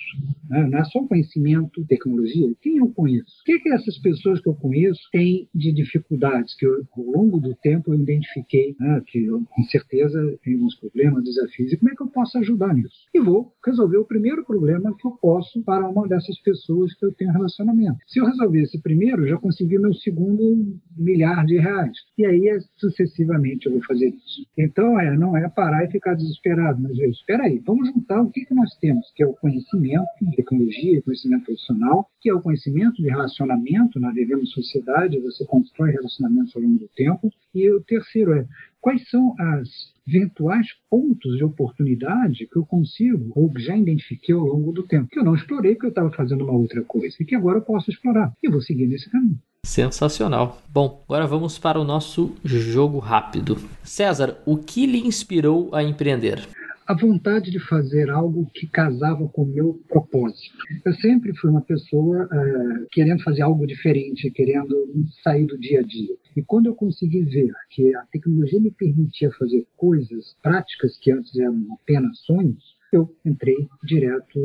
Né? 0.49 0.67
Não 0.69 0.79
é 0.79 0.85
só 0.85 1.05
conhecimento, 1.07 1.85
tecnologia. 1.87 2.53
Quem 2.61 2.79
eu 2.79 2.89
conheço? 2.89 3.31
O 3.43 3.45
que, 3.45 3.59
que 3.59 3.69
essas 3.71 3.99
pessoas 3.99 4.41
que 4.41 4.49
eu 4.49 4.55
conheço 4.55 5.01
têm 5.13 5.49
de 5.55 5.73
dificuldades 5.73 6.55
que 6.57 6.67
eu, 6.67 6.85
ao 6.97 7.05
longo 7.05 7.41
do 7.41 7.55
tempo 7.55 7.90
eu 7.93 8.01
identifiquei 8.01 8.75
né, 8.79 9.03
que 9.07 9.25
eu, 9.25 9.43
com 9.45 9.63
certeza 9.65 10.39
tem 10.43 10.55
alguns 10.55 10.75
problemas, 10.77 11.25
desafios, 11.25 11.73
e 11.73 11.77
como 11.77 11.91
é 11.91 11.95
que 11.95 12.03
eu 12.03 12.09
posso 12.09 12.39
ajudar 12.39 12.75
nisso? 12.75 12.95
E 13.15 13.21
vou 13.21 13.53
resolver 13.65 13.99
o 13.99 14.05
primeiro 14.05 14.45
problema 14.45 14.95
que 14.97 15.07
eu 15.07 15.13
posso 15.13 15.63
para 15.63 15.89
uma 15.89 16.07
dessas 16.09 16.39
pessoas 16.41 16.95
que 16.95 17.05
eu 17.05 17.13
tenho 17.13 17.33
relacionamento. 17.33 17.99
Se 18.07 18.21
eu 18.21 18.27
resolver 18.27 18.63
esse 18.63 18.81
primeiro, 18.81 19.27
já 19.27 19.37
consegui 19.37 19.79
meu 19.79 19.95
segundo 19.95 20.79
milhar 20.97 21.45
de 21.47 21.59
reais. 21.59 21.97
E 22.19 22.27
aí, 22.27 22.49
é, 22.49 22.59
sucessivamente, 22.77 23.67
eu 23.67 23.73
vou 23.73 23.83
fazer 23.83 24.09
isso. 24.09 24.47
Então, 24.59 24.99
é, 25.01 25.17
não 25.17 25.37
é 25.37 25.49
parar 25.49 25.85
e 25.85 25.91
ficar 25.91 26.15
desesperado, 26.15 26.81
mas 26.81 26.97
espera 26.99 27.45
aí, 27.45 27.59
vamos 27.65 27.89
juntar 27.89 28.21
o 28.21 28.31
que, 28.31 28.45
que 28.45 28.55
nós 28.55 28.75
temos, 28.81 29.11
que 29.15 29.23
é 29.23 29.27
o 29.27 29.35
conhecimento, 29.35 30.07
tecnologia, 30.37 31.03
conhecimento 31.03 31.45
profissional, 31.45 32.09
que 32.21 32.29
é 32.29 32.35
o 32.35 32.41
conhecimento 32.41 33.03
de 33.03 33.09
relacionamento, 33.09 33.99
nós 33.99 34.15
vivemos 34.15 34.51
sociedade, 34.51 35.19
você 35.21 35.45
constrói 35.47 35.93
relacionamentos 35.93 36.55
ao 36.55 36.63
longo 36.63 36.79
do 36.79 36.89
tempo, 36.89 37.31
e 37.55 37.71
o 37.71 37.81
terceiro 37.81 38.33
é 38.33 38.47
quais 38.81 39.09
são 39.09 39.35
as 39.39 39.69
eventuais 40.07 40.67
pontos 40.89 41.37
de 41.37 41.45
oportunidade 41.45 42.47
que 42.47 42.57
eu 42.57 42.65
consigo 42.65 43.31
ou 43.35 43.53
que 43.53 43.63
já 43.63 43.77
identifiquei 43.77 44.35
ao 44.35 44.45
longo 44.45 44.73
do 44.73 44.83
tempo, 44.83 45.09
que 45.09 45.19
eu 45.19 45.25
não 45.25 45.35
explorei 45.35 45.75
porque 45.75 45.87
eu 45.87 45.91
estava 45.91 46.11
fazendo 46.11 46.45
uma 46.45 46.59
outra 46.59 46.83
coisa 46.83 47.17
e 47.21 47.25
que 47.25 47.35
agora 47.35 47.59
eu 47.59 47.63
posso 47.63 47.91
explorar. 47.91 48.33
E 48.43 48.51
vou 48.51 48.61
seguir 48.61 48.87
nesse 48.87 49.11
caminho. 49.11 49.39
Sensacional. 49.65 50.63
Bom, 50.69 51.05
agora 51.05 51.27
vamos 51.27 51.59
para 51.59 51.79
o 51.79 51.85
nosso 51.85 52.35
jogo 52.43 52.99
rápido. 52.99 53.59
César, 53.85 54.39
o 54.47 54.57
que 54.57 54.87
lhe 54.87 55.07
inspirou 55.07 55.75
a 55.75 55.83
empreender? 55.83 56.49
A 56.91 56.95
vontade 56.95 57.53
de 57.53 57.61
fazer 57.61 58.11
algo 58.11 58.51
que 58.53 58.67
casava 58.67 59.29
com 59.29 59.45
o 59.45 59.47
meu 59.47 59.81
propósito. 59.89 60.57
Eu 60.85 60.93
sempre 60.95 61.33
fui 61.37 61.49
uma 61.49 61.61
pessoa 61.61 62.29
é, 62.33 62.87
querendo 62.91 63.23
fazer 63.23 63.43
algo 63.43 63.65
diferente, 63.65 64.29
querendo 64.33 64.75
sair 65.23 65.47
do 65.47 65.57
dia 65.57 65.79
a 65.79 65.83
dia. 65.85 66.17
E 66.37 66.43
quando 66.43 66.67
eu 66.67 66.75
consegui 66.75 67.23
ver 67.23 67.53
que 67.71 67.95
a 67.95 68.03
tecnologia 68.11 68.59
me 68.59 68.73
permitia 68.73 69.31
fazer 69.39 69.65
coisas 69.77 70.37
práticas 70.43 70.99
que 70.99 71.13
antes 71.13 71.33
eram 71.39 71.65
apenas 71.81 72.19
sonhos, 72.23 72.70
eu 72.97 73.15
entrei 73.25 73.57
direto 73.85 74.39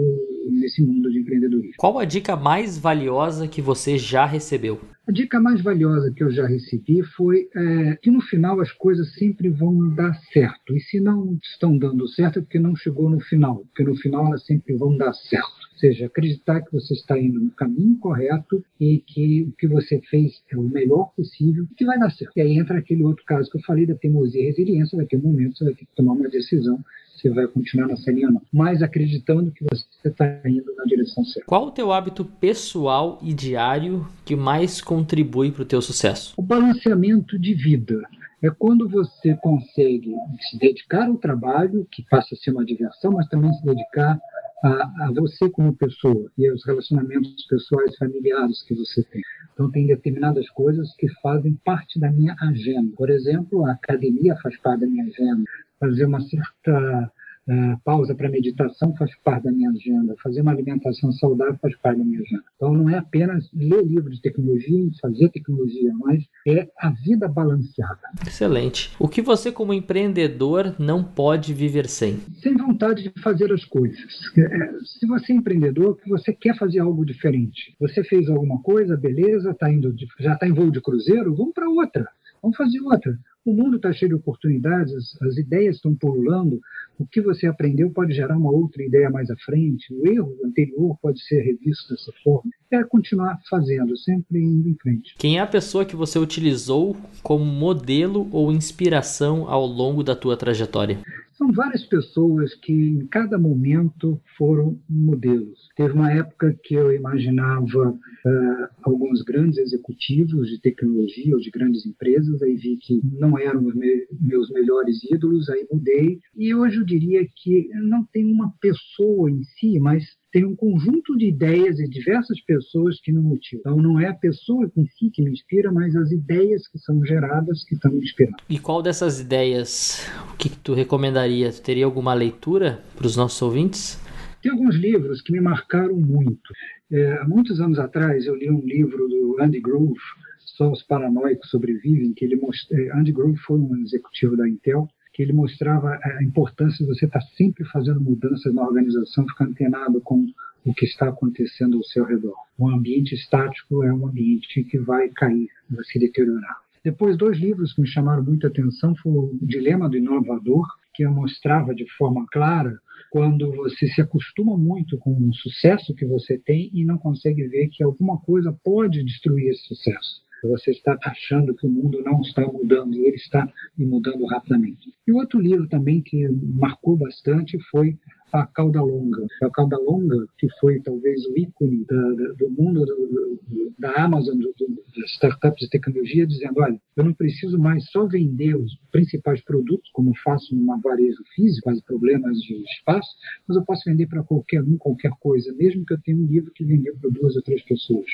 nesse 0.50 0.84
mundo 0.84 1.12
de 1.12 1.20
empreendedorismo. 1.20 1.76
Qual 1.78 2.00
a 2.00 2.06
dica 2.06 2.36
mais 2.36 2.78
valiosa 2.78 3.48
que 3.48 3.62
você 3.62 3.98
já 3.98 4.26
recebeu? 4.26 4.80
A 5.08 5.12
dica 5.12 5.40
mais 5.40 5.62
valiosa 5.62 6.12
que 6.12 6.24
eu 6.24 6.32
já 6.32 6.48
recebi 6.48 7.04
foi 7.04 7.48
é, 7.56 7.96
que 7.98 8.10
no 8.10 8.22
final 8.22 8.60
as 8.60 8.72
coisas 8.72 9.14
sempre 9.14 9.50
vão 9.50 9.94
dar 9.94 10.16
certo. 10.34 10.76
E 10.76 10.80
se 10.80 11.00
não 11.00 11.38
estão 11.44 11.78
dando 11.78 12.08
certo 12.08 12.40
é 12.40 12.42
porque 12.42 12.58
não 12.58 12.76
chegou 12.76 13.08
no 13.08 13.20
final, 13.20 13.58
porque 13.68 13.84
no 13.84 13.96
final 13.96 14.26
elas 14.26 14.44
sempre 14.46 14.74
vão 14.76 14.98
dar 14.98 15.14
certo. 15.14 15.66
Ou 15.74 15.80
seja, 15.80 16.08
acreditar 16.08 16.62
que 16.62 16.72
você 16.72 16.96
está 16.96 17.20
indo 17.20 17.40
no 17.40 17.52
caminho 17.52 18.00
correto 18.00 18.64
e 18.80 19.04
que 19.06 19.44
o 19.44 19.52
que 19.52 19.68
você 19.68 20.02
fez 20.10 20.42
é 20.50 20.58
o 20.58 20.64
melhor 20.64 21.12
possível 21.16 21.68
e 21.72 21.76
que 21.76 21.86
vai 21.86 22.00
dar 22.00 22.10
certo. 22.10 22.32
E 22.36 22.42
aí 22.42 22.58
entra 22.58 22.80
aquele 22.80 23.04
outro 23.04 23.24
caso 23.26 23.52
que 23.52 23.58
eu 23.58 23.64
falei 23.64 23.86
da 23.86 23.94
teimosia 23.94 24.42
e 24.42 24.46
resiliência, 24.46 24.98
vai 24.98 25.06
ter 25.06 25.18
um 25.18 25.22
momento 25.22 25.58
você 25.58 25.66
vai 25.66 25.74
ter 25.76 25.86
que 25.86 25.96
tomar 25.96 26.14
uma 26.14 26.30
decisão 26.30 26.80
se 27.26 27.30
vai 27.30 27.48
continuar 27.48 27.88
nessa 27.88 28.12
linha 28.12 28.28
ou 28.28 28.34
não, 28.34 28.42
mas 28.54 28.84
acreditando 28.84 29.52
que 29.52 29.64
você 29.64 29.86
está 30.08 30.26
indo 30.46 30.76
na 30.76 30.84
direção 30.84 31.26
certa. 31.26 31.48
Qual 31.48 31.68
o 31.68 31.72
teu 31.72 31.92
hábito 31.92 32.24
pessoal 32.24 33.18
e 33.24 33.34
diário 33.34 34.08
que 34.24 34.36
mais 34.36 34.80
contribui 34.80 35.52
para 35.52 35.64
o 35.64 35.66
teu 35.66 35.82
sucesso? 35.82 36.36
O 36.38 36.44
balanceamento 36.44 37.40
de 37.40 37.56
vida 37.56 38.04
é 38.44 38.50
quando 38.52 38.88
você 38.88 39.36
consegue 39.42 40.14
se 40.50 40.60
dedicar 40.60 41.08
ao 41.08 41.18
trabalho, 41.18 41.88
que 41.92 42.06
passa 42.08 42.36
a 42.36 42.38
ser 42.38 42.52
uma 42.52 42.64
diversão, 42.64 43.14
mas 43.14 43.28
também 43.28 43.52
se 43.54 43.66
dedicar 43.66 44.20
a, 44.64 45.06
a, 45.06 45.12
você 45.16 45.50
como 45.50 45.76
pessoa 45.76 46.30
e 46.38 46.48
aos 46.48 46.64
relacionamentos 46.64 47.44
pessoais 47.48 47.96
familiares 47.98 48.62
que 48.64 48.76
você 48.76 49.02
tem. 49.04 49.22
Então, 49.54 49.72
tem 49.72 49.88
determinadas 49.88 50.48
coisas 50.50 50.94
que 50.96 51.08
fazem 51.22 51.58
parte 51.66 52.00
da 52.00 52.12
minha 52.12 52.36
agenda. 52.40 52.94
Por 52.96 53.10
exemplo, 53.10 53.66
a 53.66 53.72
academia 53.72 54.36
faz 54.44 54.56
parte 54.60 54.82
da 54.82 54.88
minha 54.88 55.06
agenda. 55.06 55.44
Fazer 55.80 56.06
uma 56.06 56.22
certa 56.22 57.12
Uh, 57.48 57.80
pausa 57.84 58.16
para 58.16 58.28
meditação 58.28 58.96
faz 58.96 59.16
parte 59.24 59.44
da 59.44 59.52
minha 59.52 59.70
agenda. 59.70 60.16
Fazer 60.24 60.42
uma 60.42 60.52
alimentação 60.52 61.12
saudável 61.12 61.58
faz 61.62 61.76
parte 61.78 62.00
da 62.00 62.04
minha 62.04 62.22
agenda. 62.22 62.44
Então, 62.56 62.74
não 62.74 62.90
é 62.90 62.98
apenas 62.98 63.48
ler 63.54 63.84
livros 63.84 64.16
de 64.16 64.22
tecnologia 64.22 64.80
e 64.80 65.00
fazer 65.00 65.30
tecnologia, 65.30 65.94
mas 66.00 66.24
é 66.48 66.68
a 66.80 66.90
vida 66.90 67.28
balanceada. 67.28 68.02
Excelente. 68.26 68.92
O 69.00 69.08
que 69.08 69.22
você, 69.22 69.52
como 69.52 69.74
empreendedor, 69.74 70.76
não 70.80 71.04
pode 71.04 71.54
viver 71.54 71.88
sem? 71.88 72.18
Sem 72.42 72.58
vontade 72.58 73.04
de 73.04 73.22
fazer 73.22 73.52
as 73.54 73.64
coisas. 73.64 74.00
É, 74.38 74.78
se 74.84 75.06
você 75.06 75.34
é 75.34 75.36
empreendedor, 75.36 76.00
você 76.08 76.34
quer 76.34 76.58
fazer 76.58 76.80
algo 76.80 77.06
diferente. 77.06 77.76
Você 77.80 78.04
fez 78.04 78.28
alguma 78.28 78.62
coisa, 78.62 78.98
beleza, 78.98 79.54
tá 79.54 79.72
indo 79.72 79.94
de, 79.94 80.08
já 80.20 80.34
está 80.34 80.48
em 80.48 80.54
voo 80.54 80.72
de 80.72 80.82
cruzeiro, 80.82 81.36
vamos 81.36 81.54
para 81.54 81.70
outra. 81.70 82.08
Vamos 82.42 82.58
fazer 82.58 82.80
outra. 82.82 83.18
O 83.46 83.54
mundo 83.54 83.78
está 83.78 83.94
cheio 83.94 84.10
de 84.10 84.16
oportunidades, 84.16 85.16
as 85.22 85.38
ideias 85.38 85.76
estão 85.76 85.94
pululando. 85.94 86.60
O 86.98 87.06
que 87.06 87.22
você 87.22 87.46
aprendeu 87.46 87.92
pode 87.92 88.12
gerar 88.12 88.36
uma 88.36 88.50
outra 88.50 88.84
ideia 88.84 89.08
mais 89.08 89.30
à 89.30 89.36
frente. 89.38 89.94
O 89.94 90.08
erro 90.08 90.36
anterior 90.44 90.98
pode 91.00 91.22
ser 91.22 91.42
revisto 91.42 91.94
dessa 91.94 92.12
forma. 92.24 92.50
É 92.72 92.84
continuar 92.84 93.40
fazendo, 93.48 93.96
sempre 93.98 94.40
indo 94.42 94.68
em 94.68 94.76
frente. 94.82 95.14
Quem 95.20 95.38
é 95.38 95.42
a 95.42 95.48
pessoa 95.48 95.86
que 95.86 95.96
você 95.96 96.18
utilizou 96.18 96.98
como 97.22 97.46
modelo 97.46 98.28
ou 98.32 98.52
inspiração 98.52 99.48
ao 99.48 99.68
longo 99.68 100.04
da 100.04 100.16
tua 100.16 100.36
trajetória? 100.36 100.98
São 101.38 101.52
várias 101.52 101.86
pessoas 101.86 102.56
que, 102.56 102.72
em 102.72 103.08
cada 103.08 103.38
momento, 103.38 104.22
foram 104.38 104.80
modelos. 104.90 105.68
Teve 105.76 105.94
uma 105.94 106.12
época 106.12 106.58
que 106.64 106.76
eu 106.76 106.94
imaginava 106.94 107.90
uh, 107.90 108.68
alguns 108.84 109.22
grandes 109.22 109.58
executivos 109.58 110.48
de 110.50 110.62
tecnologia 110.62 111.34
ou 111.34 111.42
de 111.42 111.52
grandes 111.52 111.86
empresas, 111.86 112.42
aí 112.42 112.56
vi 112.56 112.78
que 112.78 113.02
não 113.20 113.38
eram 113.38 113.66
os 113.66 113.76
me 113.76 114.08
meus 114.22 114.50
melhores 114.50 115.04
ídolos, 115.12 115.50
aí 115.50 115.68
mudei. 115.70 116.20
E 116.38 116.56
hoje 116.56 116.78
eu 116.78 116.86
diria 116.86 117.28
que 117.36 117.68
não 117.74 118.06
tem 118.06 118.26
uma 118.26 118.54
pessoa 118.62 119.30
em 119.30 119.44
si, 119.44 119.78
mas 119.80 120.04
tem 120.36 120.44
um 120.44 120.54
conjunto 120.54 121.18
de 121.18 121.28
ideias 121.28 121.80
e 121.80 121.88
diversas 121.88 122.42
pessoas 122.42 123.00
que 123.00 123.10
me 123.10 123.22
motivam. 123.22 123.62
Então, 123.62 123.78
não 123.78 123.98
é 123.98 124.08
a 124.08 124.14
pessoa 124.14 124.70
em 124.76 124.86
si 124.86 125.10
que 125.10 125.22
me 125.22 125.32
inspira, 125.32 125.72
mas 125.72 125.96
as 125.96 126.12
ideias 126.12 126.68
que 126.68 126.78
são 126.78 127.06
geradas 127.06 127.64
que 127.64 127.74
estão 127.74 127.90
me 127.90 128.04
inspirando. 128.04 128.36
E 128.50 128.60
qual 128.60 128.84
dessas 128.84 129.22
ideias, 129.22 130.06
o 130.34 130.36
que, 130.36 130.50
que 130.50 130.58
tu 130.58 130.74
recomendaria? 130.74 131.50
Tu 131.54 131.62
teria 131.62 131.86
alguma 131.86 132.14
leitura 132.14 132.84
para 132.98 133.08
os 133.08 133.16
nossos 133.16 133.42
ouvintes? 133.42 133.98
Tem 134.42 134.52
alguns 134.52 134.76
livros 134.76 135.22
que 135.22 135.32
me 135.32 135.40
marcaram 135.40 135.96
muito. 135.96 136.52
É, 136.92 137.14
há 137.14 137.26
muitos 137.26 137.62
anos 137.62 137.80
atrás, 137.80 138.26
eu 138.26 138.36
li 138.36 138.52
um 138.52 138.60
livro 138.60 139.08
do 139.08 139.38
Andy 139.40 139.62
Grove, 139.62 139.96
Só 140.40 140.70
os 140.70 140.84
Paranoicos 140.84 141.50
Sobrevivem, 141.50 142.12
que 142.14 142.26
ele. 142.26 142.38
É, 142.74 142.92
Andy 142.92 143.14
Grove 143.14 143.38
foi 143.38 143.58
um 143.58 143.78
executivo 143.78 144.36
da 144.36 144.50
Intel, 144.50 144.86
que 145.16 145.24
ele 145.24 145.32
mostrava 145.32 145.98
a 146.04 146.22
importância 146.22 146.86
de 146.86 146.94
você 146.94 147.06
estar 147.06 147.22
sempre 147.38 147.64
fazendo 147.64 148.02
mudanças 148.02 148.54
na 148.54 148.62
organização, 148.64 149.26
ficar 149.26 149.46
antenado 149.46 150.02
com 150.02 150.28
o 150.66 150.74
que 150.74 150.84
está 150.84 151.08
acontecendo 151.08 151.78
ao 151.78 151.84
seu 151.84 152.04
redor. 152.04 152.36
Um 152.60 152.68
ambiente 152.68 153.16
estático 153.16 153.82
é 153.86 153.94
um 153.94 154.08
ambiente 154.08 154.62
que 154.66 154.78
vai 154.78 155.08
cair, 155.08 155.48
vai 155.70 155.86
se 155.86 155.98
deteriorar. 156.00 156.58
Depois, 156.84 157.18
dois 157.18 157.38
livros 157.38 157.72
que 157.74 157.82
me 157.82 157.88
chamaram 157.88 158.26
muita 158.26 158.48
atenção 158.48 158.94
foram 158.98 159.30
o 159.30 159.40
Dilema 159.42 159.88
do 159.88 159.96
Inovador, 159.96 160.68
que 160.94 161.08
mostrava 161.08 161.74
de 161.74 161.90
forma 161.98 162.26
clara 162.30 162.78
quando 163.10 163.56
você 163.56 163.88
se 163.88 164.02
acostuma 164.02 164.58
muito 164.58 164.98
com 164.98 165.12
o 165.12 165.34
sucesso 165.34 165.96
que 165.96 166.06
você 166.06 166.38
tem 166.38 166.70
e 166.74 166.84
não 166.84 166.98
consegue 166.98 167.48
ver 167.48 167.70
que 167.70 167.82
alguma 167.82 168.18
coisa 168.18 168.52
pode 168.62 169.02
destruir 169.02 169.48
esse 169.52 169.66
sucesso. 169.66 170.25
Você 170.48 170.72
está 170.72 170.98
achando 171.04 171.56
que 171.56 171.66
o 171.66 171.70
mundo 171.70 172.02
não 172.04 172.22
está 172.22 172.42
mudando 172.42 172.96
ele 173.06 173.16
está 173.16 173.48
mudando 173.78 174.26
rapidamente. 174.26 174.94
E 175.08 175.12
outro 175.12 175.40
livro 175.40 175.68
também 175.68 176.02
que 176.02 176.28
marcou 176.28 176.96
bastante 176.96 177.58
foi 177.70 177.98
a 178.42 178.48
cauda 178.48 178.82
longa. 178.82 179.26
A 179.44 179.50
cauda 179.50 179.78
longa, 179.78 180.28
que 180.38 180.48
foi 180.60 180.80
talvez 180.82 181.26
o 181.26 181.38
ícone 181.38 181.86
da, 181.86 181.96
da, 181.96 182.34
do 182.34 182.50
mundo 182.50 182.86
do, 182.86 183.74
da 183.80 183.92
Amazon, 184.04 184.38
do, 184.38 184.54
das 184.96 185.12
startups 185.12 185.60
de 185.60 185.70
tecnologia, 185.70 186.26
dizendo: 186.26 186.60
olha, 186.60 186.80
eu 186.96 187.04
não 187.04 187.14
preciso 187.14 187.58
mais 187.58 187.90
só 187.92 188.06
vender 188.06 188.56
os 188.56 188.76
principais 188.92 189.42
produtos, 189.44 189.90
como 189.92 190.16
faço 190.24 190.56
numa 190.56 190.80
varejo 190.80 191.22
físico, 191.36 191.70
as 191.70 191.82
problemas 191.82 192.38
de 192.40 192.56
espaço, 192.64 193.10
mas 193.48 193.58
eu 193.58 193.66
posso 193.66 193.84
vender 193.90 194.08
para 194.08 194.24
qualquer 194.24 194.62
um, 194.64 194.78
qualquer 194.78 195.12
coisa, 195.20 195.54
mesmo 195.54 195.86
que 195.86 195.94
eu 195.94 196.02
tenha 196.02 196.18
um 196.18 196.26
livro 196.26 196.52
que 196.52 196.64
vendeu 196.64 196.96
para 197.00 197.10
duas 197.10 197.36
ou 197.36 197.42
três 197.42 197.64
pessoas. 197.64 198.06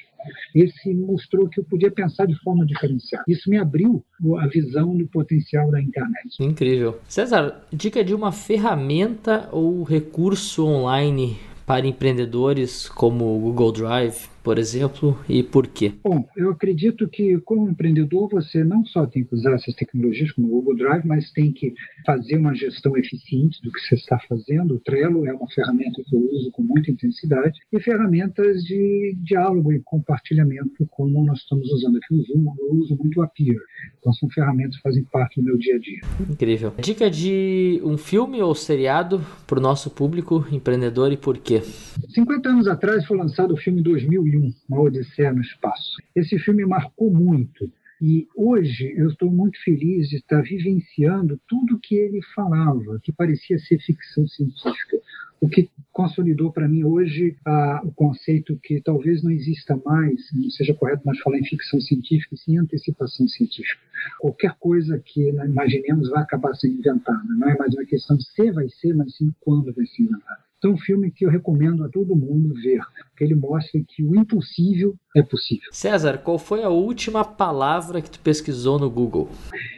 Esse 0.56 0.94
mostrou 0.94 1.48
que 1.50 1.60
eu 1.60 1.64
podia 1.64 1.92
pensar 1.92 2.26
de 2.26 2.36
forma 2.44 2.66
diferenciada. 2.66 3.24
Isso 3.28 3.50
me 3.50 3.58
abriu 3.58 4.04
a 4.40 4.48
visão 4.48 4.96
do 4.96 5.08
potencial 5.08 5.70
da 5.72 5.82
internet. 5.82 6.36
Incrível. 6.40 7.00
César, 7.08 7.64
dica 7.72 8.04
de 8.04 8.14
uma 8.14 8.32
ferramenta 8.32 9.50
ou 9.52 9.84
recurso 9.84 10.66
online 10.66 11.38
para 11.66 11.88
empreendedores 11.88 12.90
como 12.90 13.36
o 13.36 13.40
Google 13.40 13.72
Drive, 13.72 14.28
por 14.44 14.58
exemplo, 14.58 15.20
e 15.30 15.44
por 15.44 15.68
quê? 15.68 15.94
Bom, 16.04 16.28
eu 16.36 16.52
acredito 16.52 17.08
que 17.08 17.40
como 17.42 17.70
empreendedor 17.70 18.30
você 18.30 18.64
não 18.64 18.84
só 18.86 19.06
tem 19.06 19.24
que 19.24 19.36
usar 19.36 19.54
essas 19.54 19.74
tecnologias 19.76 20.32
como 20.32 20.48
o 20.48 20.52
Google 20.52 20.78
Drive, 20.78 21.06
mas 21.06 21.32
tem 21.32 21.52
que 21.52 21.74
fazer 22.06 22.38
uma 22.38 22.56
gestão 22.56 22.98
eficiente 22.98 23.62
do 23.62 23.72
que 23.72 23.80
você 23.82 23.96
está 23.96 24.20
fazendo. 24.28 24.76
O 24.76 24.80
Trello 24.80 25.26
é 25.26 25.34
uma 25.34 25.50
ferramenta 25.50 26.02
que 26.04 26.16
eu 26.16 26.20
uso 26.32 26.52
com 26.52 26.64
muita 26.64 26.92
intensidade 26.92 27.60
e 27.72 27.80
ferramentas 27.80 28.64
de 28.64 29.16
diálogo 29.22 29.72
e 29.72 29.82
compartilhamento 29.84 30.86
como 30.90 31.24
nós 31.26 31.40
estamos 31.40 31.70
usando 31.72 31.98
aqui 31.98 32.14
o 32.16 32.22
Zoom, 32.24 32.56
eu 32.60 32.76
uso 32.76 32.98
muito 32.98 33.20
o 33.20 33.24
Appear. 33.24 33.58
Então 34.00 34.14
são 34.14 34.30
ferramentas 34.30 34.78
que 34.78 34.82
fazem 34.82 35.04
parte 35.06 35.40
do 35.40 35.46
meu 35.46 35.58
dia 35.58 35.76
a 35.76 35.80
dia. 35.80 36.02
Incrível. 36.30 36.74
Dica 36.80 37.10
de 37.10 37.80
um 37.84 37.98
filme 37.98 38.42
ou 38.42 38.56
seriado 38.56 39.22
para 39.46 39.60
o 39.60 39.62
nosso 39.62 39.90
público 39.90 40.46
empreendedor 40.52 41.12
e 41.12 41.18
por 41.18 41.38
quê? 41.38 41.62
50 42.10 42.50
anos 42.50 42.68
atrás 42.68 43.06
foi 43.06 43.18
lançado 43.18 43.54
o 43.54 43.58
filme 43.58 43.82
2000 43.82 44.28
2001, 44.32 44.54
Uma 44.70 44.82
Odisseia 44.82 45.34
no 45.34 45.42
Espaço. 45.42 45.98
Esse 46.16 46.40
filme 46.40 46.66
marcou 46.66 47.12
muito. 47.12 47.70
E 48.02 48.28
hoje 48.36 48.92
eu 48.98 49.10
estou 49.10 49.30
muito 49.30 49.62
feliz 49.64 50.10
de 50.10 50.16
estar 50.16 50.42
vivenciando 50.42 51.40
tudo 51.48 51.80
que 51.80 51.96
ele 51.96 52.20
falava, 52.34 53.00
que 53.04 53.12
parecia 53.12 53.60
ser 53.60 53.78
ficção 53.80 54.28
científica. 54.28 54.98
O 55.40 55.48
que 55.48 55.70
consolidou 55.92 56.52
para 56.52 56.68
mim 56.68 56.84
hoje 56.84 57.36
ah, 57.46 57.82
o 57.84 57.92
conceito 57.92 58.58
que 58.64 58.82
talvez 58.82 59.24
não 59.24 59.32
exista 59.32 59.80
mais, 59.86 60.20
não 60.34 60.50
seja 60.50 60.74
correto 60.74 61.04
nós 61.06 61.20
falar 61.20 61.38
em 61.38 61.46
ficção 61.46 61.80
científica, 61.80 62.36
sim 62.38 62.54
em 62.54 62.60
antecipação 62.60 63.28
científica. 63.28 63.82
Qualquer 64.20 64.56
coisa 64.60 65.00
que 65.04 65.30
imaginemos 65.30 66.10
vai 66.10 66.24
acabar 66.24 66.56
sendo 66.56 66.80
inventada. 66.80 67.24
Não 67.38 67.50
é 67.50 67.58
mais 67.58 67.74
uma 67.74 67.86
questão 67.86 68.18
de 68.18 68.24
se 68.24 68.52
vai 68.52 68.68
ser, 68.70 68.96
mas 68.96 69.16
sim 69.16 69.32
quando 69.42 69.74
vai 69.74 69.86
ser 69.86 70.04
inventada. 70.04 70.51
Então, 70.62 70.70
é 70.70 70.74
um 70.76 70.78
filme 70.78 71.10
que 71.10 71.26
eu 71.26 71.30
recomendo 71.32 71.84
a 71.84 71.90
todo 71.90 72.16
mundo 72.16 72.54
ver, 72.54 72.82
porque 73.10 73.24
ele 73.24 73.34
mostra 73.34 73.82
que 73.88 74.04
o 74.04 74.16
impossível 74.16 74.96
é 75.18 75.24
possível. 75.24 75.68
César, 75.72 76.20
qual 76.20 76.38
foi 76.38 76.62
a 76.62 76.70
última 76.70 77.26
palavra 77.26 78.00
que 78.00 78.12
tu 78.12 78.20
pesquisou 78.20 78.78
no 78.78 78.88
Google? 78.88 79.28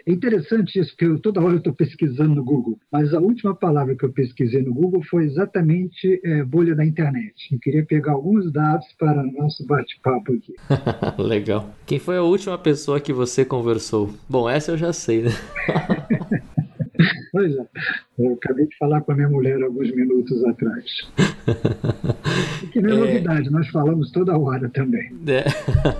É 0.05 0.11
interessante 0.11 0.77
isso, 0.77 0.89
porque 0.91 1.05
eu, 1.05 1.17
toda 1.17 1.39
hora 1.39 1.53
eu 1.53 1.59
estou 1.59 1.73
pesquisando 1.73 2.35
no 2.35 2.43
Google, 2.43 2.77
mas 2.91 3.13
a 3.13 3.19
última 3.21 3.55
palavra 3.55 3.95
que 3.95 4.03
eu 4.03 4.11
pesquisei 4.11 4.61
no 4.61 4.73
Google 4.73 5.01
foi 5.03 5.23
exatamente 5.23 6.19
é, 6.21 6.43
bolha 6.43 6.75
da 6.75 6.85
internet. 6.85 7.33
Eu 7.53 7.59
queria 7.59 7.85
pegar 7.85 8.11
alguns 8.11 8.51
dados 8.51 8.87
para 8.99 9.23
nosso 9.23 9.65
bate-papo 9.65 10.33
aqui. 10.33 10.53
Legal. 11.17 11.73
Quem 11.85 11.97
foi 11.97 12.17
a 12.17 12.23
última 12.23 12.57
pessoa 12.57 12.99
que 12.99 13.13
você 13.13 13.45
conversou? 13.45 14.13
Bom, 14.27 14.49
essa 14.49 14.71
eu 14.71 14.77
já 14.77 14.91
sei, 14.91 15.21
né? 15.21 15.31
Pois 17.33 17.51
é. 17.57 17.65
Eu 18.19 18.33
acabei 18.33 18.67
de 18.67 18.77
falar 18.77 19.01
com 19.01 19.11
a 19.11 19.15
minha 19.15 19.27
mulher 19.27 19.59
alguns 19.63 19.89
minutos 19.91 20.45
atrás. 20.45 20.85
que 22.71 22.79
não 22.79 22.91
é, 22.91 22.93
é 22.93 22.97
novidade, 22.99 23.49
nós 23.49 23.67
falamos 23.69 24.11
toda 24.11 24.37
hora 24.37 24.69
também. 24.69 25.11
É. 25.25 25.43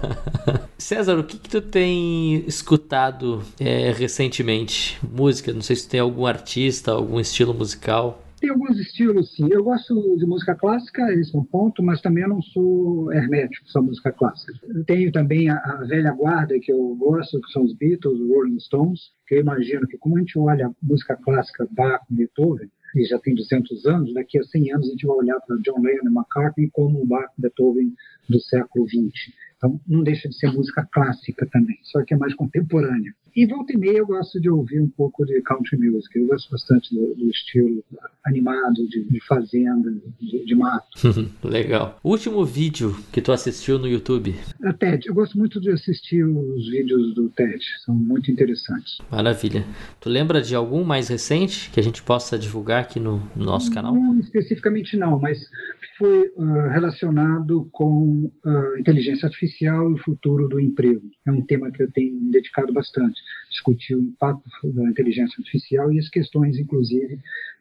César, 0.77 1.17
o 1.17 1.23
que, 1.23 1.39
que 1.39 1.49
tu 1.49 1.59
tem 1.59 2.45
escutado 2.45 3.41
é, 3.59 3.91
recentemente? 3.91 4.99
Música? 5.01 5.51
Não 5.51 5.63
sei 5.63 5.75
se 5.75 5.89
tem 5.89 5.99
algum 5.99 6.27
artista, 6.27 6.91
algum 6.91 7.19
estilo 7.19 7.51
musical. 7.51 8.23
Tem 8.43 8.49
alguns 8.49 8.77
estilos, 8.77 9.33
sim. 9.33 9.47
Eu 9.49 9.63
gosto 9.63 10.17
de 10.17 10.25
música 10.25 10.53
clássica, 10.53 11.01
esse 11.13 11.33
é 11.33 11.39
um 11.39 11.45
ponto, 11.45 11.81
mas 11.81 12.01
também 12.01 12.23
eu 12.23 12.29
não 12.29 12.41
sou 12.41 13.09
hermético 13.13 13.65
só 13.69 13.81
música 13.81 14.11
clássica. 14.11 14.51
Eu 14.67 14.83
tenho 14.83 15.13
também 15.13 15.49
a, 15.49 15.55
a, 15.55 15.85
velha 15.85 16.11
guarda 16.11 16.59
que 16.59 16.69
eu 16.69 16.93
gosto, 16.95 17.39
que 17.39 17.51
são 17.53 17.63
os 17.63 17.73
Beatles, 17.73 18.19
os 18.19 18.27
Rolling 18.27 18.59
Stones, 18.59 19.13
que 19.25 19.35
eu 19.35 19.39
imagino 19.39 19.87
que 19.87 19.97
como 19.97 20.17
a 20.17 20.19
gente 20.19 20.37
olha 20.37 20.67
a 20.67 20.71
música 20.83 21.15
clássica 21.15 21.65
Bach, 21.71 22.03
Beethoven, 22.09 22.69
e 22.97 23.05
já 23.05 23.17
tem 23.17 23.33
200 23.33 23.85
anos, 23.85 24.13
daqui 24.13 24.37
a 24.37 24.43
100 24.43 24.73
anos 24.73 24.87
a 24.87 24.91
gente 24.91 25.07
vai 25.07 25.15
olhar 25.15 25.39
para 25.39 25.55
John 25.59 25.81
Lennon 25.81 26.11
e 26.11 26.13
McCartney 26.13 26.69
como 26.73 27.01
o 27.01 27.05
Bach, 27.05 27.31
Beethoven 27.37 27.93
do 28.27 28.41
século 28.41 28.85
XX. 28.89 29.33
Então, 29.55 29.79
não 29.87 30.03
deixa 30.03 30.27
de 30.27 30.37
ser 30.37 30.51
música 30.51 30.85
clássica 30.91 31.47
também, 31.49 31.77
só 31.83 32.03
que 32.03 32.13
é 32.13 32.17
mais 32.17 32.35
contemporânea. 32.35 33.15
E 33.35 33.47
volta 33.47 33.73
e 33.73 33.77
meia 33.77 33.97
eu 33.97 34.05
gosto 34.05 34.39
de 34.39 34.49
ouvir 34.49 34.79
um 34.79 34.89
pouco 34.89 35.25
de 35.25 35.41
country 35.41 35.77
music. 35.77 36.17
Eu 36.17 36.27
gosto 36.27 36.51
bastante 36.51 36.93
do, 36.93 37.15
do 37.15 37.29
estilo 37.29 37.83
animado, 38.23 38.87
de, 38.87 39.03
de 39.05 39.19
fazenda, 39.25 39.91
de, 40.19 40.45
de 40.45 40.55
mato. 40.55 40.87
Legal. 41.43 41.99
O 42.03 42.11
último 42.11 42.45
vídeo 42.45 42.95
que 43.11 43.21
tu 43.21 43.31
assistiu 43.31 43.79
no 43.79 43.87
YouTube? 43.87 44.35
A 44.63 44.71
TED. 44.73 45.07
Eu 45.07 45.15
gosto 45.15 45.37
muito 45.37 45.59
de 45.59 45.71
assistir 45.71 46.23
os 46.23 46.69
vídeos 46.69 47.15
do 47.15 47.27
TED. 47.29 47.59
São 47.83 47.95
muito 47.95 48.31
interessantes. 48.31 48.99
Maravilha. 49.09 49.65
Tu 49.99 50.09
lembra 50.09 50.39
de 50.39 50.53
algum 50.53 50.83
mais 50.83 51.07
recente 51.07 51.71
que 51.71 51.79
a 51.79 51.83
gente 51.83 52.03
possa 52.03 52.37
divulgar 52.37 52.81
aqui 52.81 52.99
no, 52.99 53.17
no 53.35 53.45
nosso 53.45 53.71
canal? 53.71 53.95
Não, 53.95 54.19
especificamente 54.19 54.95
não, 54.95 55.19
mas 55.19 55.49
foi 55.97 56.31
uh, 56.35 56.69
relacionado 56.69 57.67
com 57.71 58.31
uh, 58.45 58.77
inteligência 58.79 59.25
artificial 59.25 59.89
e 59.89 59.93
o 59.93 59.97
futuro 59.97 60.47
do 60.47 60.59
emprego. 60.59 61.01
É 61.25 61.31
um 61.31 61.41
tema 61.41 61.71
que 61.71 61.81
eu 61.81 61.91
tenho 61.91 62.19
dedicado 62.31 62.71
bastante. 62.73 63.22
Discutir 63.49 63.95
o 63.95 64.01
impacto 64.01 64.49
da 64.73 64.89
inteligência 64.89 65.35
artificial 65.39 65.91
e 65.91 65.99
as 65.99 66.09
questões, 66.09 66.57
inclusive, 66.57 67.19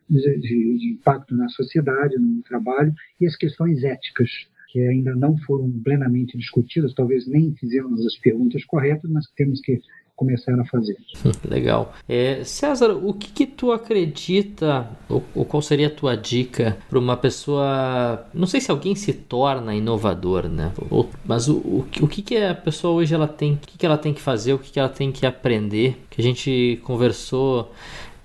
de, 0.08 0.38
de 0.38 0.88
impacto 0.92 1.34
na 1.34 1.48
sociedade, 1.48 2.16
no 2.18 2.42
trabalho, 2.42 2.94
e 3.20 3.26
as 3.26 3.36
questões 3.36 3.82
éticas 3.84 4.30
que 4.68 4.80
ainda 4.80 5.14
não 5.14 5.36
foram 5.38 5.70
plenamente 5.82 6.36
discutidas, 6.38 6.94
talvez 6.94 7.26
nem 7.26 7.54
fizemos 7.56 8.04
as 8.06 8.16
perguntas 8.16 8.64
corretas, 8.64 9.10
mas 9.10 9.26
temos 9.36 9.60
que 9.60 9.80
começaram 10.22 10.62
a 10.62 10.64
fazer. 10.64 10.96
Legal. 11.48 11.92
É, 12.08 12.44
César, 12.44 12.92
o 12.92 13.12
que, 13.12 13.30
que 13.30 13.46
tu 13.46 13.72
acredita, 13.72 14.88
ou, 15.08 15.22
ou, 15.34 15.44
qual 15.44 15.60
seria 15.60 15.88
a 15.88 15.90
tua 15.90 16.16
dica 16.16 16.78
para 16.88 16.98
uma 16.98 17.16
pessoa, 17.16 18.24
não 18.32 18.46
sei 18.46 18.60
se 18.60 18.70
alguém 18.70 18.94
se 18.94 19.12
torna 19.12 19.74
inovador, 19.74 20.48
né? 20.48 20.72
Ou, 20.90 21.08
mas 21.24 21.48
o, 21.48 21.56
o, 21.56 21.86
o, 22.00 22.08
que, 22.08 22.22
que 22.22 22.36
a 22.36 22.54
pessoa 22.54 22.94
hoje 22.94 23.14
ela 23.14 23.28
tem, 23.28 23.54
o 23.54 23.58
que, 23.58 23.76
que 23.76 23.84
ela 23.84 23.98
tem 23.98 24.14
que 24.14 24.20
fazer, 24.20 24.54
o 24.54 24.58
que, 24.58 24.70
que 24.70 24.78
ela 24.78 24.88
tem 24.88 25.10
que 25.10 25.26
aprender? 25.26 26.00
Que 26.08 26.20
a 26.20 26.24
gente 26.24 26.80
conversou 26.84 27.72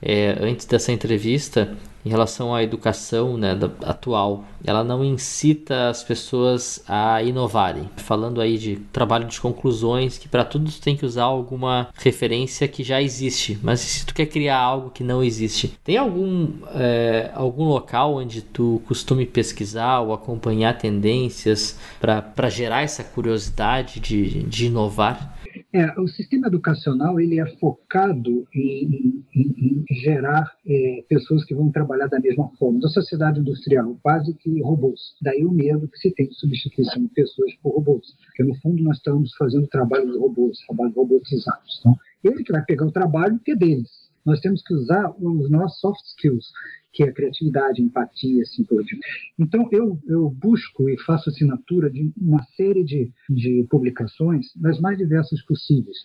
é, 0.02 0.38
antes 0.40 0.66
dessa 0.66 0.92
entrevista 0.92 1.76
em 2.08 2.10
relação 2.10 2.56
à 2.56 2.64
educação 2.64 3.38
né, 3.38 3.54
da, 3.54 3.70
atual. 3.84 4.46
Ela 4.64 4.84
não 4.84 5.04
incita 5.04 5.90
as 5.90 6.04
pessoas 6.04 6.82
a 6.88 7.22
inovarem. 7.22 7.90
Falando 7.98 8.40
aí 8.40 8.58
de 8.58 8.78
trabalho 8.94 9.28
de 9.28 9.40
conclusões, 9.40 10.18
que 10.18 10.30
para 10.30 10.46
tudo 10.46 10.72
tu 10.72 10.82
tem 10.82 10.96
que 10.96 11.06
usar 11.06 11.24
alguma 11.24 11.90
referência 11.96 12.68
que 12.68 12.82
já 12.84 13.02
existe. 13.02 13.60
Mas 13.62 13.82
se 13.82 14.06
tu 14.06 14.14
quer 14.14 14.26
criar 14.28 14.58
algo 14.58 14.90
que 14.90 15.04
não 15.04 15.22
existe, 15.22 15.78
tem 15.84 15.98
algum, 15.98 16.50
é, 16.74 17.30
algum 17.34 17.66
local 17.66 18.16
onde 18.16 18.42
tu 18.42 18.82
costume 18.88 19.26
pesquisar 19.26 20.00
ou 20.00 20.14
acompanhar 20.14 20.78
tendências 20.78 21.78
para 22.00 22.50
gerar 22.50 22.84
essa 22.84 23.04
curiosidade 23.04 24.00
de, 24.00 24.44
de 24.44 24.68
inovar? 24.68 25.38
É, 25.74 26.00
o 26.00 26.08
sistema 26.08 26.48
educacional 26.48 27.20
ele 27.20 27.40
é 27.40 27.46
focado 27.58 28.48
em, 28.54 29.24
em, 29.42 29.86
gerar 30.04 30.52
é, 30.66 31.04
pessoas 31.08 31.46
que 31.46 31.54
vão 31.54 31.72
trabalhar 31.72 32.08
da 32.08 32.20
mesma 32.20 32.50
forma. 32.58 32.80
Da 32.80 32.88
sociedade 32.90 33.40
industrial, 33.40 33.98
quase 34.02 34.34
que 34.34 34.62
robôs. 34.62 35.16
Daí 35.22 35.46
o 35.46 35.52
medo 35.52 35.88
que 35.88 35.98
se 35.98 36.12
tem 36.12 36.28
de 36.28 36.36
substituição 36.36 37.04
de 37.04 37.10
pessoas 37.10 37.54
por 37.62 37.76
robôs. 37.76 38.16
Porque, 38.26 38.44
no 38.44 38.56
fundo, 38.56 38.84
nós 38.84 38.98
estamos 38.98 39.34
fazendo 39.36 39.68
trabalho 39.68 40.12
de 40.12 40.18
robôs, 40.18 40.58
trabalho 40.66 40.94
robotizados. 40.94 41.78
Então, 41.80 41.96
ele 42.24 42.44
que 42.44 42.52
vai 42.52 42.64
pegar 42.66 42.86
o 42.86 42.92
trabalho 42.92 43.40
que 43.44 43.52
é 43.52 43.56
deles. 43.56 44.08
Nós 44.26 44.42
temos 44.42 44.62
que 44.62 44.74
usar 44.74 45.14
os 45.20 45.50
nossos 45.50 45.80
soft 45.80 46.04
skills, 46.06 46.52
que 46.92 47.04
é 47.04 47.12
criatividade, 47.12 47.82
empatia, 47.82 48.42
assim 48.42 48.64
por 48.64 48.84
diante. 48.84 49.08
Então, 49.40 49.70
eu, 49.72 49.98
eu 50.08 50.30
busco 50.30 50.90
e 50.90 51.00
faço 51.04 51.30
assinatura 51.30 51.90
de 51.90 52.12
uma 52.18 52.44
série 52.58 52.84
de, 52.84 53.12
de 53.30 53.66
publicações 53.70 54.48
das 54.56 54.80
mais 54.82 54.98
diversas 54.98 55.42
possíveis, 55.44 55.96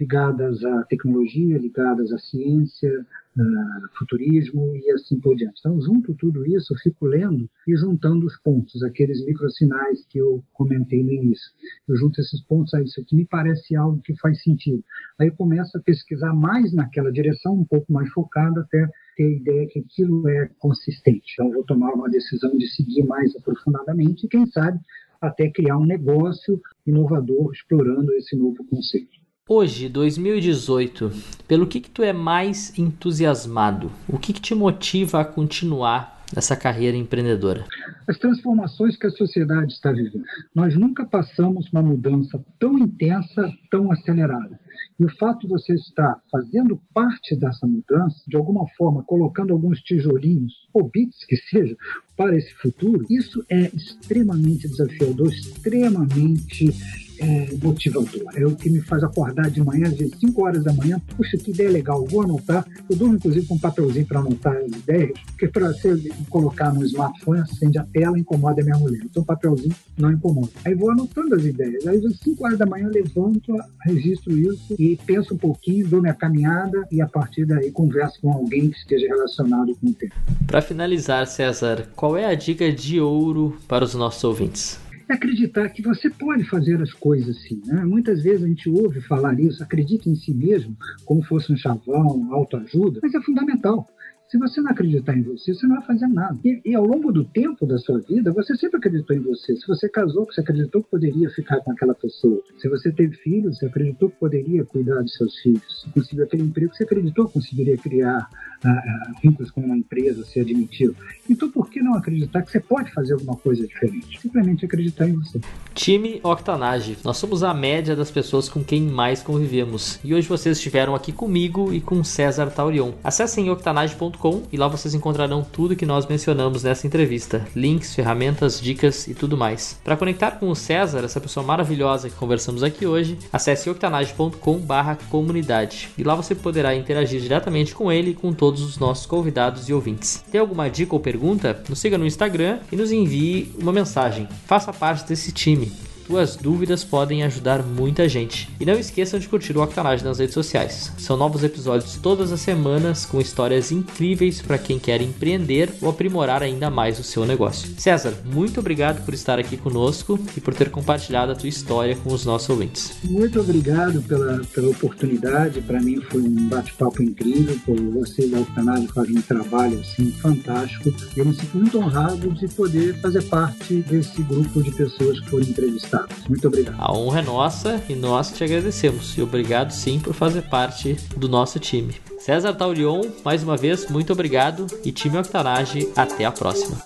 ligadas 0.00 0.64
à 0.64 0.84
tecnologia, 0.84 1.58
ligadas 1.58 2.12
à 2.12 2.18
ciência, 2.18 3.06
uh, 3.36 3.98
futurismo 3.98 4.76
e 4.76 4.90
assim 4.92 5.18
por 5.18 5.36
diante. 5.36 5.58
Então, 5.58 5.80
junto 5.80 6.14
tudo 6.14 6.46
isso, 6.46 6.72
eu 6.72 6.78
fico 6.78 7.06
lendo 7.06 7.48
e 7.66 7.76
juntando 7.76 8.26
os 8.26 8.36
pontos, 8.38 8.82
aqueles 8.82 9.24
microsinais 9.24 10.04
que 10.08 10.18
eu 10.18 10.42
comentei 10.52 11.02
no 11.02 11.10
início. 11.10 11.50
Eu 11.88 11.96
junto 11.96 12.20
esses 12.20 12.40
pontos 12.42 12.72
a 12.74 12.82
isso 12.82 13.00
aqui, 13.00 13.16
me 13.16 13.26
parece 13.26 13.74
algo 13.74 14.00
que 14.02 14.16
faz 14.16 14.42
sentido. 14.42 14.82
Aí 15.18 15.28
eu 15.28 15.34
começo 15.34 15.76
a 15.76 15.80
pesquisar 15.80 16.32
mais 16.32 16.72
naquela 16.72 17.12
direção, 17.12 17.54
um 17.54 17.64
pouco 17.64 17.92
mais 17.92 18.08
focada, 18.10 18.60
até 18.60 18.88
ter 19.16 19.24
a 19.24 19.30
ideia 19.30 19.66
que 19.68 19.80
aquilo 19.80 20.28
é 20.28 20.48
consistente. 20.58 21.32
Então, 21.32 21.50
vou 21.50 21.64
tomar 21.64 21.92
uma 21.92 22.08
decisão 22.08 22.56
de 22.56 22.68
seguir 22.68 23.02
mais 23.02 23.34
aprofundadamente 23.34 24.26
e, 24.26 24.28
quem 24.28 24.46
sabe, 24.46 24.78
até 25.20 25.50
criar 25.50 25.76
um 25.76 25.84
negócio 25.84 26.60
inovador 26.86 27.52
explorando 27.52 28.12
esse 28.14 28.36
novo 28.36 28.64
conceito. 28.64 29.18
Hoje, 29.50 29.88
2018, 29.88 31.10
pelo 31.48 31.66
que, 31.66 31.80
que 31.80 31.88
tu 31.88 32.02
é 32.02 32.12
mais 32.12 32.78
entusiasmado? 32.78 33.90
O 34.06 34.18
que, 34.18 34.34
que 34.34 34.42
te 34.42 34.54
motiva 34.54 35.22
a 35.22 35.24
continuar 35.24 36.22
essa 36.36 36.54
carreira 36.54 36.98
empreendedora? 36.98 37.64
As 38.06 38.18
transformações 38.18 38.98
que 38.98 39.06
a 39.06 39.10
sociedade 39.10 39.72
está 39.72 39.90
vivendo. 39.90 40.22
Nós 40.54 40.76
nunca 40.76 41.06
passamos 41.06 41.66
uma 41.72 41.80
mudança 41.80 42.38
tão 42.58 42.78
intensa, 42.78 43.50
tão 43.70 43.90
acelerada. 43.90 44.60
E 45.00 45.04
o 45.06 45.16
fato 45.16 45.40
de 45.40 45.48
você 45.48 45.72
estar 45.72 46.20
fazendo 46.30 46.78
parte 46.92 47.34
dessa 47.34 47.66
mudança, 47.66 48.20
de 48.28 48.36
alguma 48.36 48.66
forma 48.76 49.02
colocando 49.02 49.54
alguns 49.54 49.80
tijolinhos, 49.80 50.52
ou 50.74 50.90
bits 50.90 51.24
que 51.24 51.36
seja, 51.36 51.74
para 52.14 52.36
esse 52.36 52.52
futuro, 52.52 53.06
isso 53.08 53.42
é 53.48 53.74
extremamente 53.74 54.68
desafiador, 54.68 55.28
extremamente 55.28 56.74
é, 57.20 57.48
motivador. 57.62 58.22
É 58.34 58.46
o 58.46 58.54
que 58.54 58.70
me 58.70 58.80
faz 58.80 59.02
acordar 59.02 59.50
de 59.50 59.62
manhã, 59.62 59.88
às 59.88 59.94
vezes 59.94 60.14
5 60.18 60.44
horas 60.44 60.64
da 60.64 60.72
manhã. 60.72 61.00
Puxa, 61.16 61.36
que 61.36 61.50
ideia 61.50 61.70
legal, 61.70 62.04
vou 62.06 62.22
anotar. 62.22 62.66
Eu 62.88 62.96
durmo, 62.96 63.16
inclusive, 63.16 63.46
com 63.46 63.54
um 63.54 63.58
papelzinho 63.58 64.06
para 64.06 64.20
anotar 64.20 64.56
as 64.56 64.66
ideias, 64.66 65.18
porque 65.26 65.48
para 65.48 65.68
você 65.68 66.10
colocar 66.28 66.72
no 66.72 66.84
smartphone, 66.84 67.40
acende 67.40 67.78
a 67.78 67.84
tela, 67.84 68.18
incomoda 68.18 68.60
a 68.60 68.64
minha 68.64 68.78
mulher. 68.78 69.02
Então, 69.04 69.22
papelzinho 69.22 69.74
não 69.96 70.12
incomoda. 70.12 70.50
Aí 70.64 70.74
vou 70.74 70.90
anotando 70.90 71.34
as 71.34 71.44
ideias. 71.44 71.86
Aí, 71.86 72.04
às 72.04 72.18
5 72.18 72.44
horas 72.44 72.58
da 72.58 72.66
manhã, 72.66 72.86
eu 72.86 72.92
levanto, 72.92 73.54
registro 73.84 74.36
isso 74.38 74.74
e 74.78 74.96
penso 75.06 75.34
um 75.34 75.38
pouquinho, 75.38 75.88
dou 75.88 76.00
minha 76.00 76.14
caminhada 76.14 76.86
e, 76.90 77.00
a 77.00 77.06
partir 77.06 77.44
daí, 77.44 77.70
converso 77.70 78.20
com 78.20 78.32
alguém 78.32 78.70
que 78.70 78.78
esteja 78.78 79.06
relacionado 79.08 79.74
com 79.76 79.88
o 79.88 79.94
tema. 79.94 80.12
Para 80.46 80.62
finalizar, 80.62 81.26
César, 81.26 81.88
qual 81.94 82.16
é 82.16 82.26
a 82.26 82.34
dica 82.34 82.72
de 82.72 83.00
ouro 83.00 83.56
para 83.66 83.84
os 83.84 83.94
nossos 83.94 84.22
ouvintes? 84.24 84.87
É 85.08 85.14
acreditar 85.14 85.68
que 85.70 85.82
você 85.82 86.10
pode 86.10 86.44
fazer 86.44 86.80
as 86.82 86.92
coisas 86.92 87.36
assim. 87.36 87.60
Né? 87.64 87.84
Muitas 87.84 88.22
vezes 88.22 88.44
a 88.44 88.48
gente 88.48 88.68
ouve 88.68 89.00
falar 89.00 89.38
isso, 89.40 89.62
acredita 89.62 90.08
em 90.08 90.14
si 90.14 90.32
mesmo, 90.34 90.76
como 91.04 91.22
fosse 91.22 91.52
um 91.52 91.56
chavão, 91.56 92.32
autoajuda, 92.32 93.00
mas 93.02 93.14
é 93.14 93.20
fundamental. 93.22 93.88
Se 94.28 94.36
você 94.36 94.60
não 94.60 94.72
acreditar 94.72 95.16
em 95.16 95.22
você, 95.22 95.54
você 95.54 95.66
não 95.66 95.76
vai 95.76 95.86
fazer 95.86 96.06
nada. 96.06 96.38
E, 96.44 96.60
e, 96.62 96.74
ao 96.74 96.84
longo 96.84 97.10
do 97.10 97.24
tempo 97.24 97.64
da 97.64 97.78
sua 97.78 97.98
vida, 98.00 98.30
você 98.30 98.54
sempre 98.56 98.76
acreditou 98.76 99.16
em 99.16 99.20
você. 99.20 99.56
Se 99.56 99.66
você 99.66 99.88
casou, 99.88 100.26
você 100.26 100.42
acreditou 100.42 100.82
que 100.82 100.90
poderia 100.90 101.30
ficar 101.30 101.60
com 101.60 101.72
aquela 101.72 101.94
pessoa. 101.94 102.38
Se 102.58 102.68
você 102.68 102.92
teve 102.92 103.16
filhos, 103.16 103.56
você 103.56 103.64
acreditou 103.64 104.10
que 104.10 104.16
poderia 104.16 104.66
cuidar 104.66 105.00
dos 105.00 105.14
seus 105.14 105.34
filhos. 105.38 105.80
Se 105.80 105.90
conseguiu 105.90 106.24
aquele 106.24 106.42
emprego, 106.42 106.74
você 106.74 106.84
acreditou 106.84 107.26
que 107.26 107.32
conseguiria 107.32 107.78
criar 107.78 108.28
ah, 108.64 108.68
ah, 108.68 109.12
vínculos 109.22 109.50
com 109.50 109.62
uma 109.62 109.78
empresa, 109.78 110.22
se 110.26 110.38
admitiu. 110.38 110.94
Então, 111.30 111.50
por 111.50 111.70
que 111.70 111.80
não 111.80 111.94
acreditar 111.94 112.42
que 112.42 112.50
você 112.50 112.60
pode 112.60 112.92
fazer 112.92 113.14
alguma 113.14 113.36
coisa 113.36 113.66
diferente? 113.66 114.20
Simplesmente 114.20 114.66
acreditar 114.66 115.08
em 115.08 115.14
você. 115.14 115.40
Time 115.74 116.20
Octanage. 116.22 116.98
Nós 117.02 117.16
somos 117.16 117.42
a 117.42 117.54
média 117.54 117.96
das 117.96 118.10
pessoas 118.10 118.46
com 118.46 118.62
quem 118.62 118.82
mais 118.82 119.22
convivemos. 119.22 119.98
E 120.04 120.14
hoje 120.14 120.28
vocês 120.28 120.58
estiveram 120.58 120.94
aqui 120.94 121.12
comigo 121.12 121.72
e 121.72 121.80
com 121.80 122.04
César 122.04 122.50
Taurion. 122.50 122.92
Acessem 123.02 123.48
octanage.com 123.48 124.17
e 124.52 124.56
lá 124.56 124.68
vocês 124.68 124.94
encontrarão 124.94 125.42
tudo 125.42 125.74
que 125.76 125.86
nós 125.86 126.06
mencionamos 126.06 126.62
nessa 126.62 126.86
entrevista: 126.86 127.46
links, 127.54 127.94
ferramentas, 127.94 128.60
dicas 128.60 129.06
e 129.06 129.14
tudo 129.14 129.36
mais. 129.36 129.78
Para 129.84 129.96
conectar 129.96 130.32
com 130.32 130.50
o 130.50 130.56
César, 130.56 131.04
essa 131.04 131.20
pessoa 131.20 131.46
maravilhosa 131.46 132.10
que 132.10 132.16
conversamos 132.16 132.62
aqui 132.62 132.86
hoje, 132.86 133.18
acesse 133.32 133.70
octanage.com/comunidade 133.70 135.90
e 135.96 136.02
lá 136.02 136.14
você 136.14 136.34
poderá 136.34 136.74
interagir 136.74 137.20
diretamente 137.20 137.74
com 137.74 137.92
ele 137.92 138.10
e 138.10 138.14
com 138.14 138.32
todos 138.32 138.62
os 138.62 138.78
nossos 138.78 139.06
convidados 139.06 139.68
e 139.68 139.72
ouvintes. 139.72 140.24
Tem 140.30 140.40
alguma 140.40 140.68
dica 140.68 140.94
ou 140.94 141.00
pergunta? 141.00 141.62
Nos 141.68 141.78
siga 141.78 141.96
no 141.96 142.06
Instagram 142.06 142.58
e 142.72 142.76
nos 142.76 142.90
envie 142.90 143.54
uma 143.58 143.72
mensagem. 143.72 144.28
Faça 144.46 144.72
parte 144.72 145.06
desse 145.06 145.30
time. 145.32 145.87
Tuas 146.08 146.36
dúvidas 146.36 146.82
podem 146.82 147.22
ajudar 147.22 147.62
muita 147.62 148.08
gente. 148.08 148.48
E 148.58 148.64
não 148.64 148.72
esqueçam 148.72 149.20
de 149.20 149.28
curtir 149.28 149.54
o 149.54 149.62
Octanage 149.62 150.02
nas 150.02 150.18
redes 150.18 150.32
sociais. 150.32 150.90
São 150.96 151.18
novos 151.18 151.44
episódios 151.44 151.96
todas 151.96 152.32
as 152.32 152.40
semanas 152.40 153.04
com 153.04 153.20
histórias 153.20 153.70
incríveis 153.70 154.40
para 154.40 154.56
quem 154.56 154.78
quer 154.78 155.02
empreender 155.02 155.70
ou 155.82 155.90
aprimorar 155.90 156.42
ainda 156.42 156.70
mais 156.70 156.98
o 156.98 157.04
seu 157.04 157.26
negócio. 157.26 157.68
César, 157.76 158.14
muito 158.24 158.58
obrigado 158.58 159.04
por 159.04 159.12
estar 159.12 159.38
aqui 159.38 159.58
conosco 159.58 160.18
e 160.34 160.40
por 160.40 160.54
ter 160.54 160.70
compartilhado 160.70 161.32
a 161.32 161.34
tua 161.34 161.48
história 161.48 161.94
com 161.94 162.10
os 162.10 162.24
nossos 162.24 162.48
ouvintes. 162.48 162.96
Muito 163.04 163.38
obrigado 163.38 164.00
pela, 164.00 164.40
pela 164.54 164.70
oportunidade. 164.70 165.60
Para 165.60 165.78
mim 165.78 166.00
foi 166.00 166.22
um 166.22 166.48
bate-papo 166.48 167.02
incrível. 167.02 167.54
Vocês 167.92 168.30
da 168.30 168.40
Octanage 168.40 168.86
fazem 168.88 169.18
um 169.18 169.22
trabalho 169.22 169.78
assim 169.80 170.10
fantástico. 170.12 170.90
Eu 171.14 171.26
me 171.26 171.34
sinto 171.34 171.58
muito 171.58 171.78
honrado 171.78 172.30
de 172.30 172.48
poder 172.48 172.94
fazer 173.02 173.22
parte 173.24 173.74
desse 173.82 174.22
grupo 174.22 174.62
de 174.62 174.70
pessoas 174.70 175.20
que 175.20 175.28
foram 175.28 175.44
entrevistadas. 175.44 175.97
Muito 176.28 176.46
obrigado. 176.48 176.76
A 176.78 176.92
honra 176.92 177.20
é 177.20 177.22
nossa 177.22 177.82
e 177.88 177.94
nós 177.94 178.30
te 178.32 178.44
agradecemos. 178.44 179.16
E 179.16 179.22
obrigado 179.22 179.70
sim 179.70 179.98
por 179.98 180.14
fazer 180.14 180.42
parte 180.42 180.94
do 181.16 181.28
nosso 181.28 181.58
time. 181.58 181.94
César 182.18 182.54
Taurion, 182.54 183.02
mais 183.24 183.42
uma 183.42 183.56
vez, 183.56 183.88
muito 183.88 184.12
obrigado 184.12 184.66
e 184.84 184.92
time 184.92 185.18
Octanage, 185.18 185.88
até 185.96 186.24
a 186.24 186.32
próxima. 186.32 186.78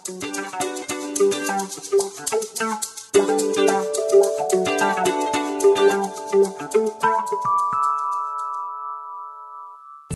Thank 4.83 5.09
you. 5.09 5.22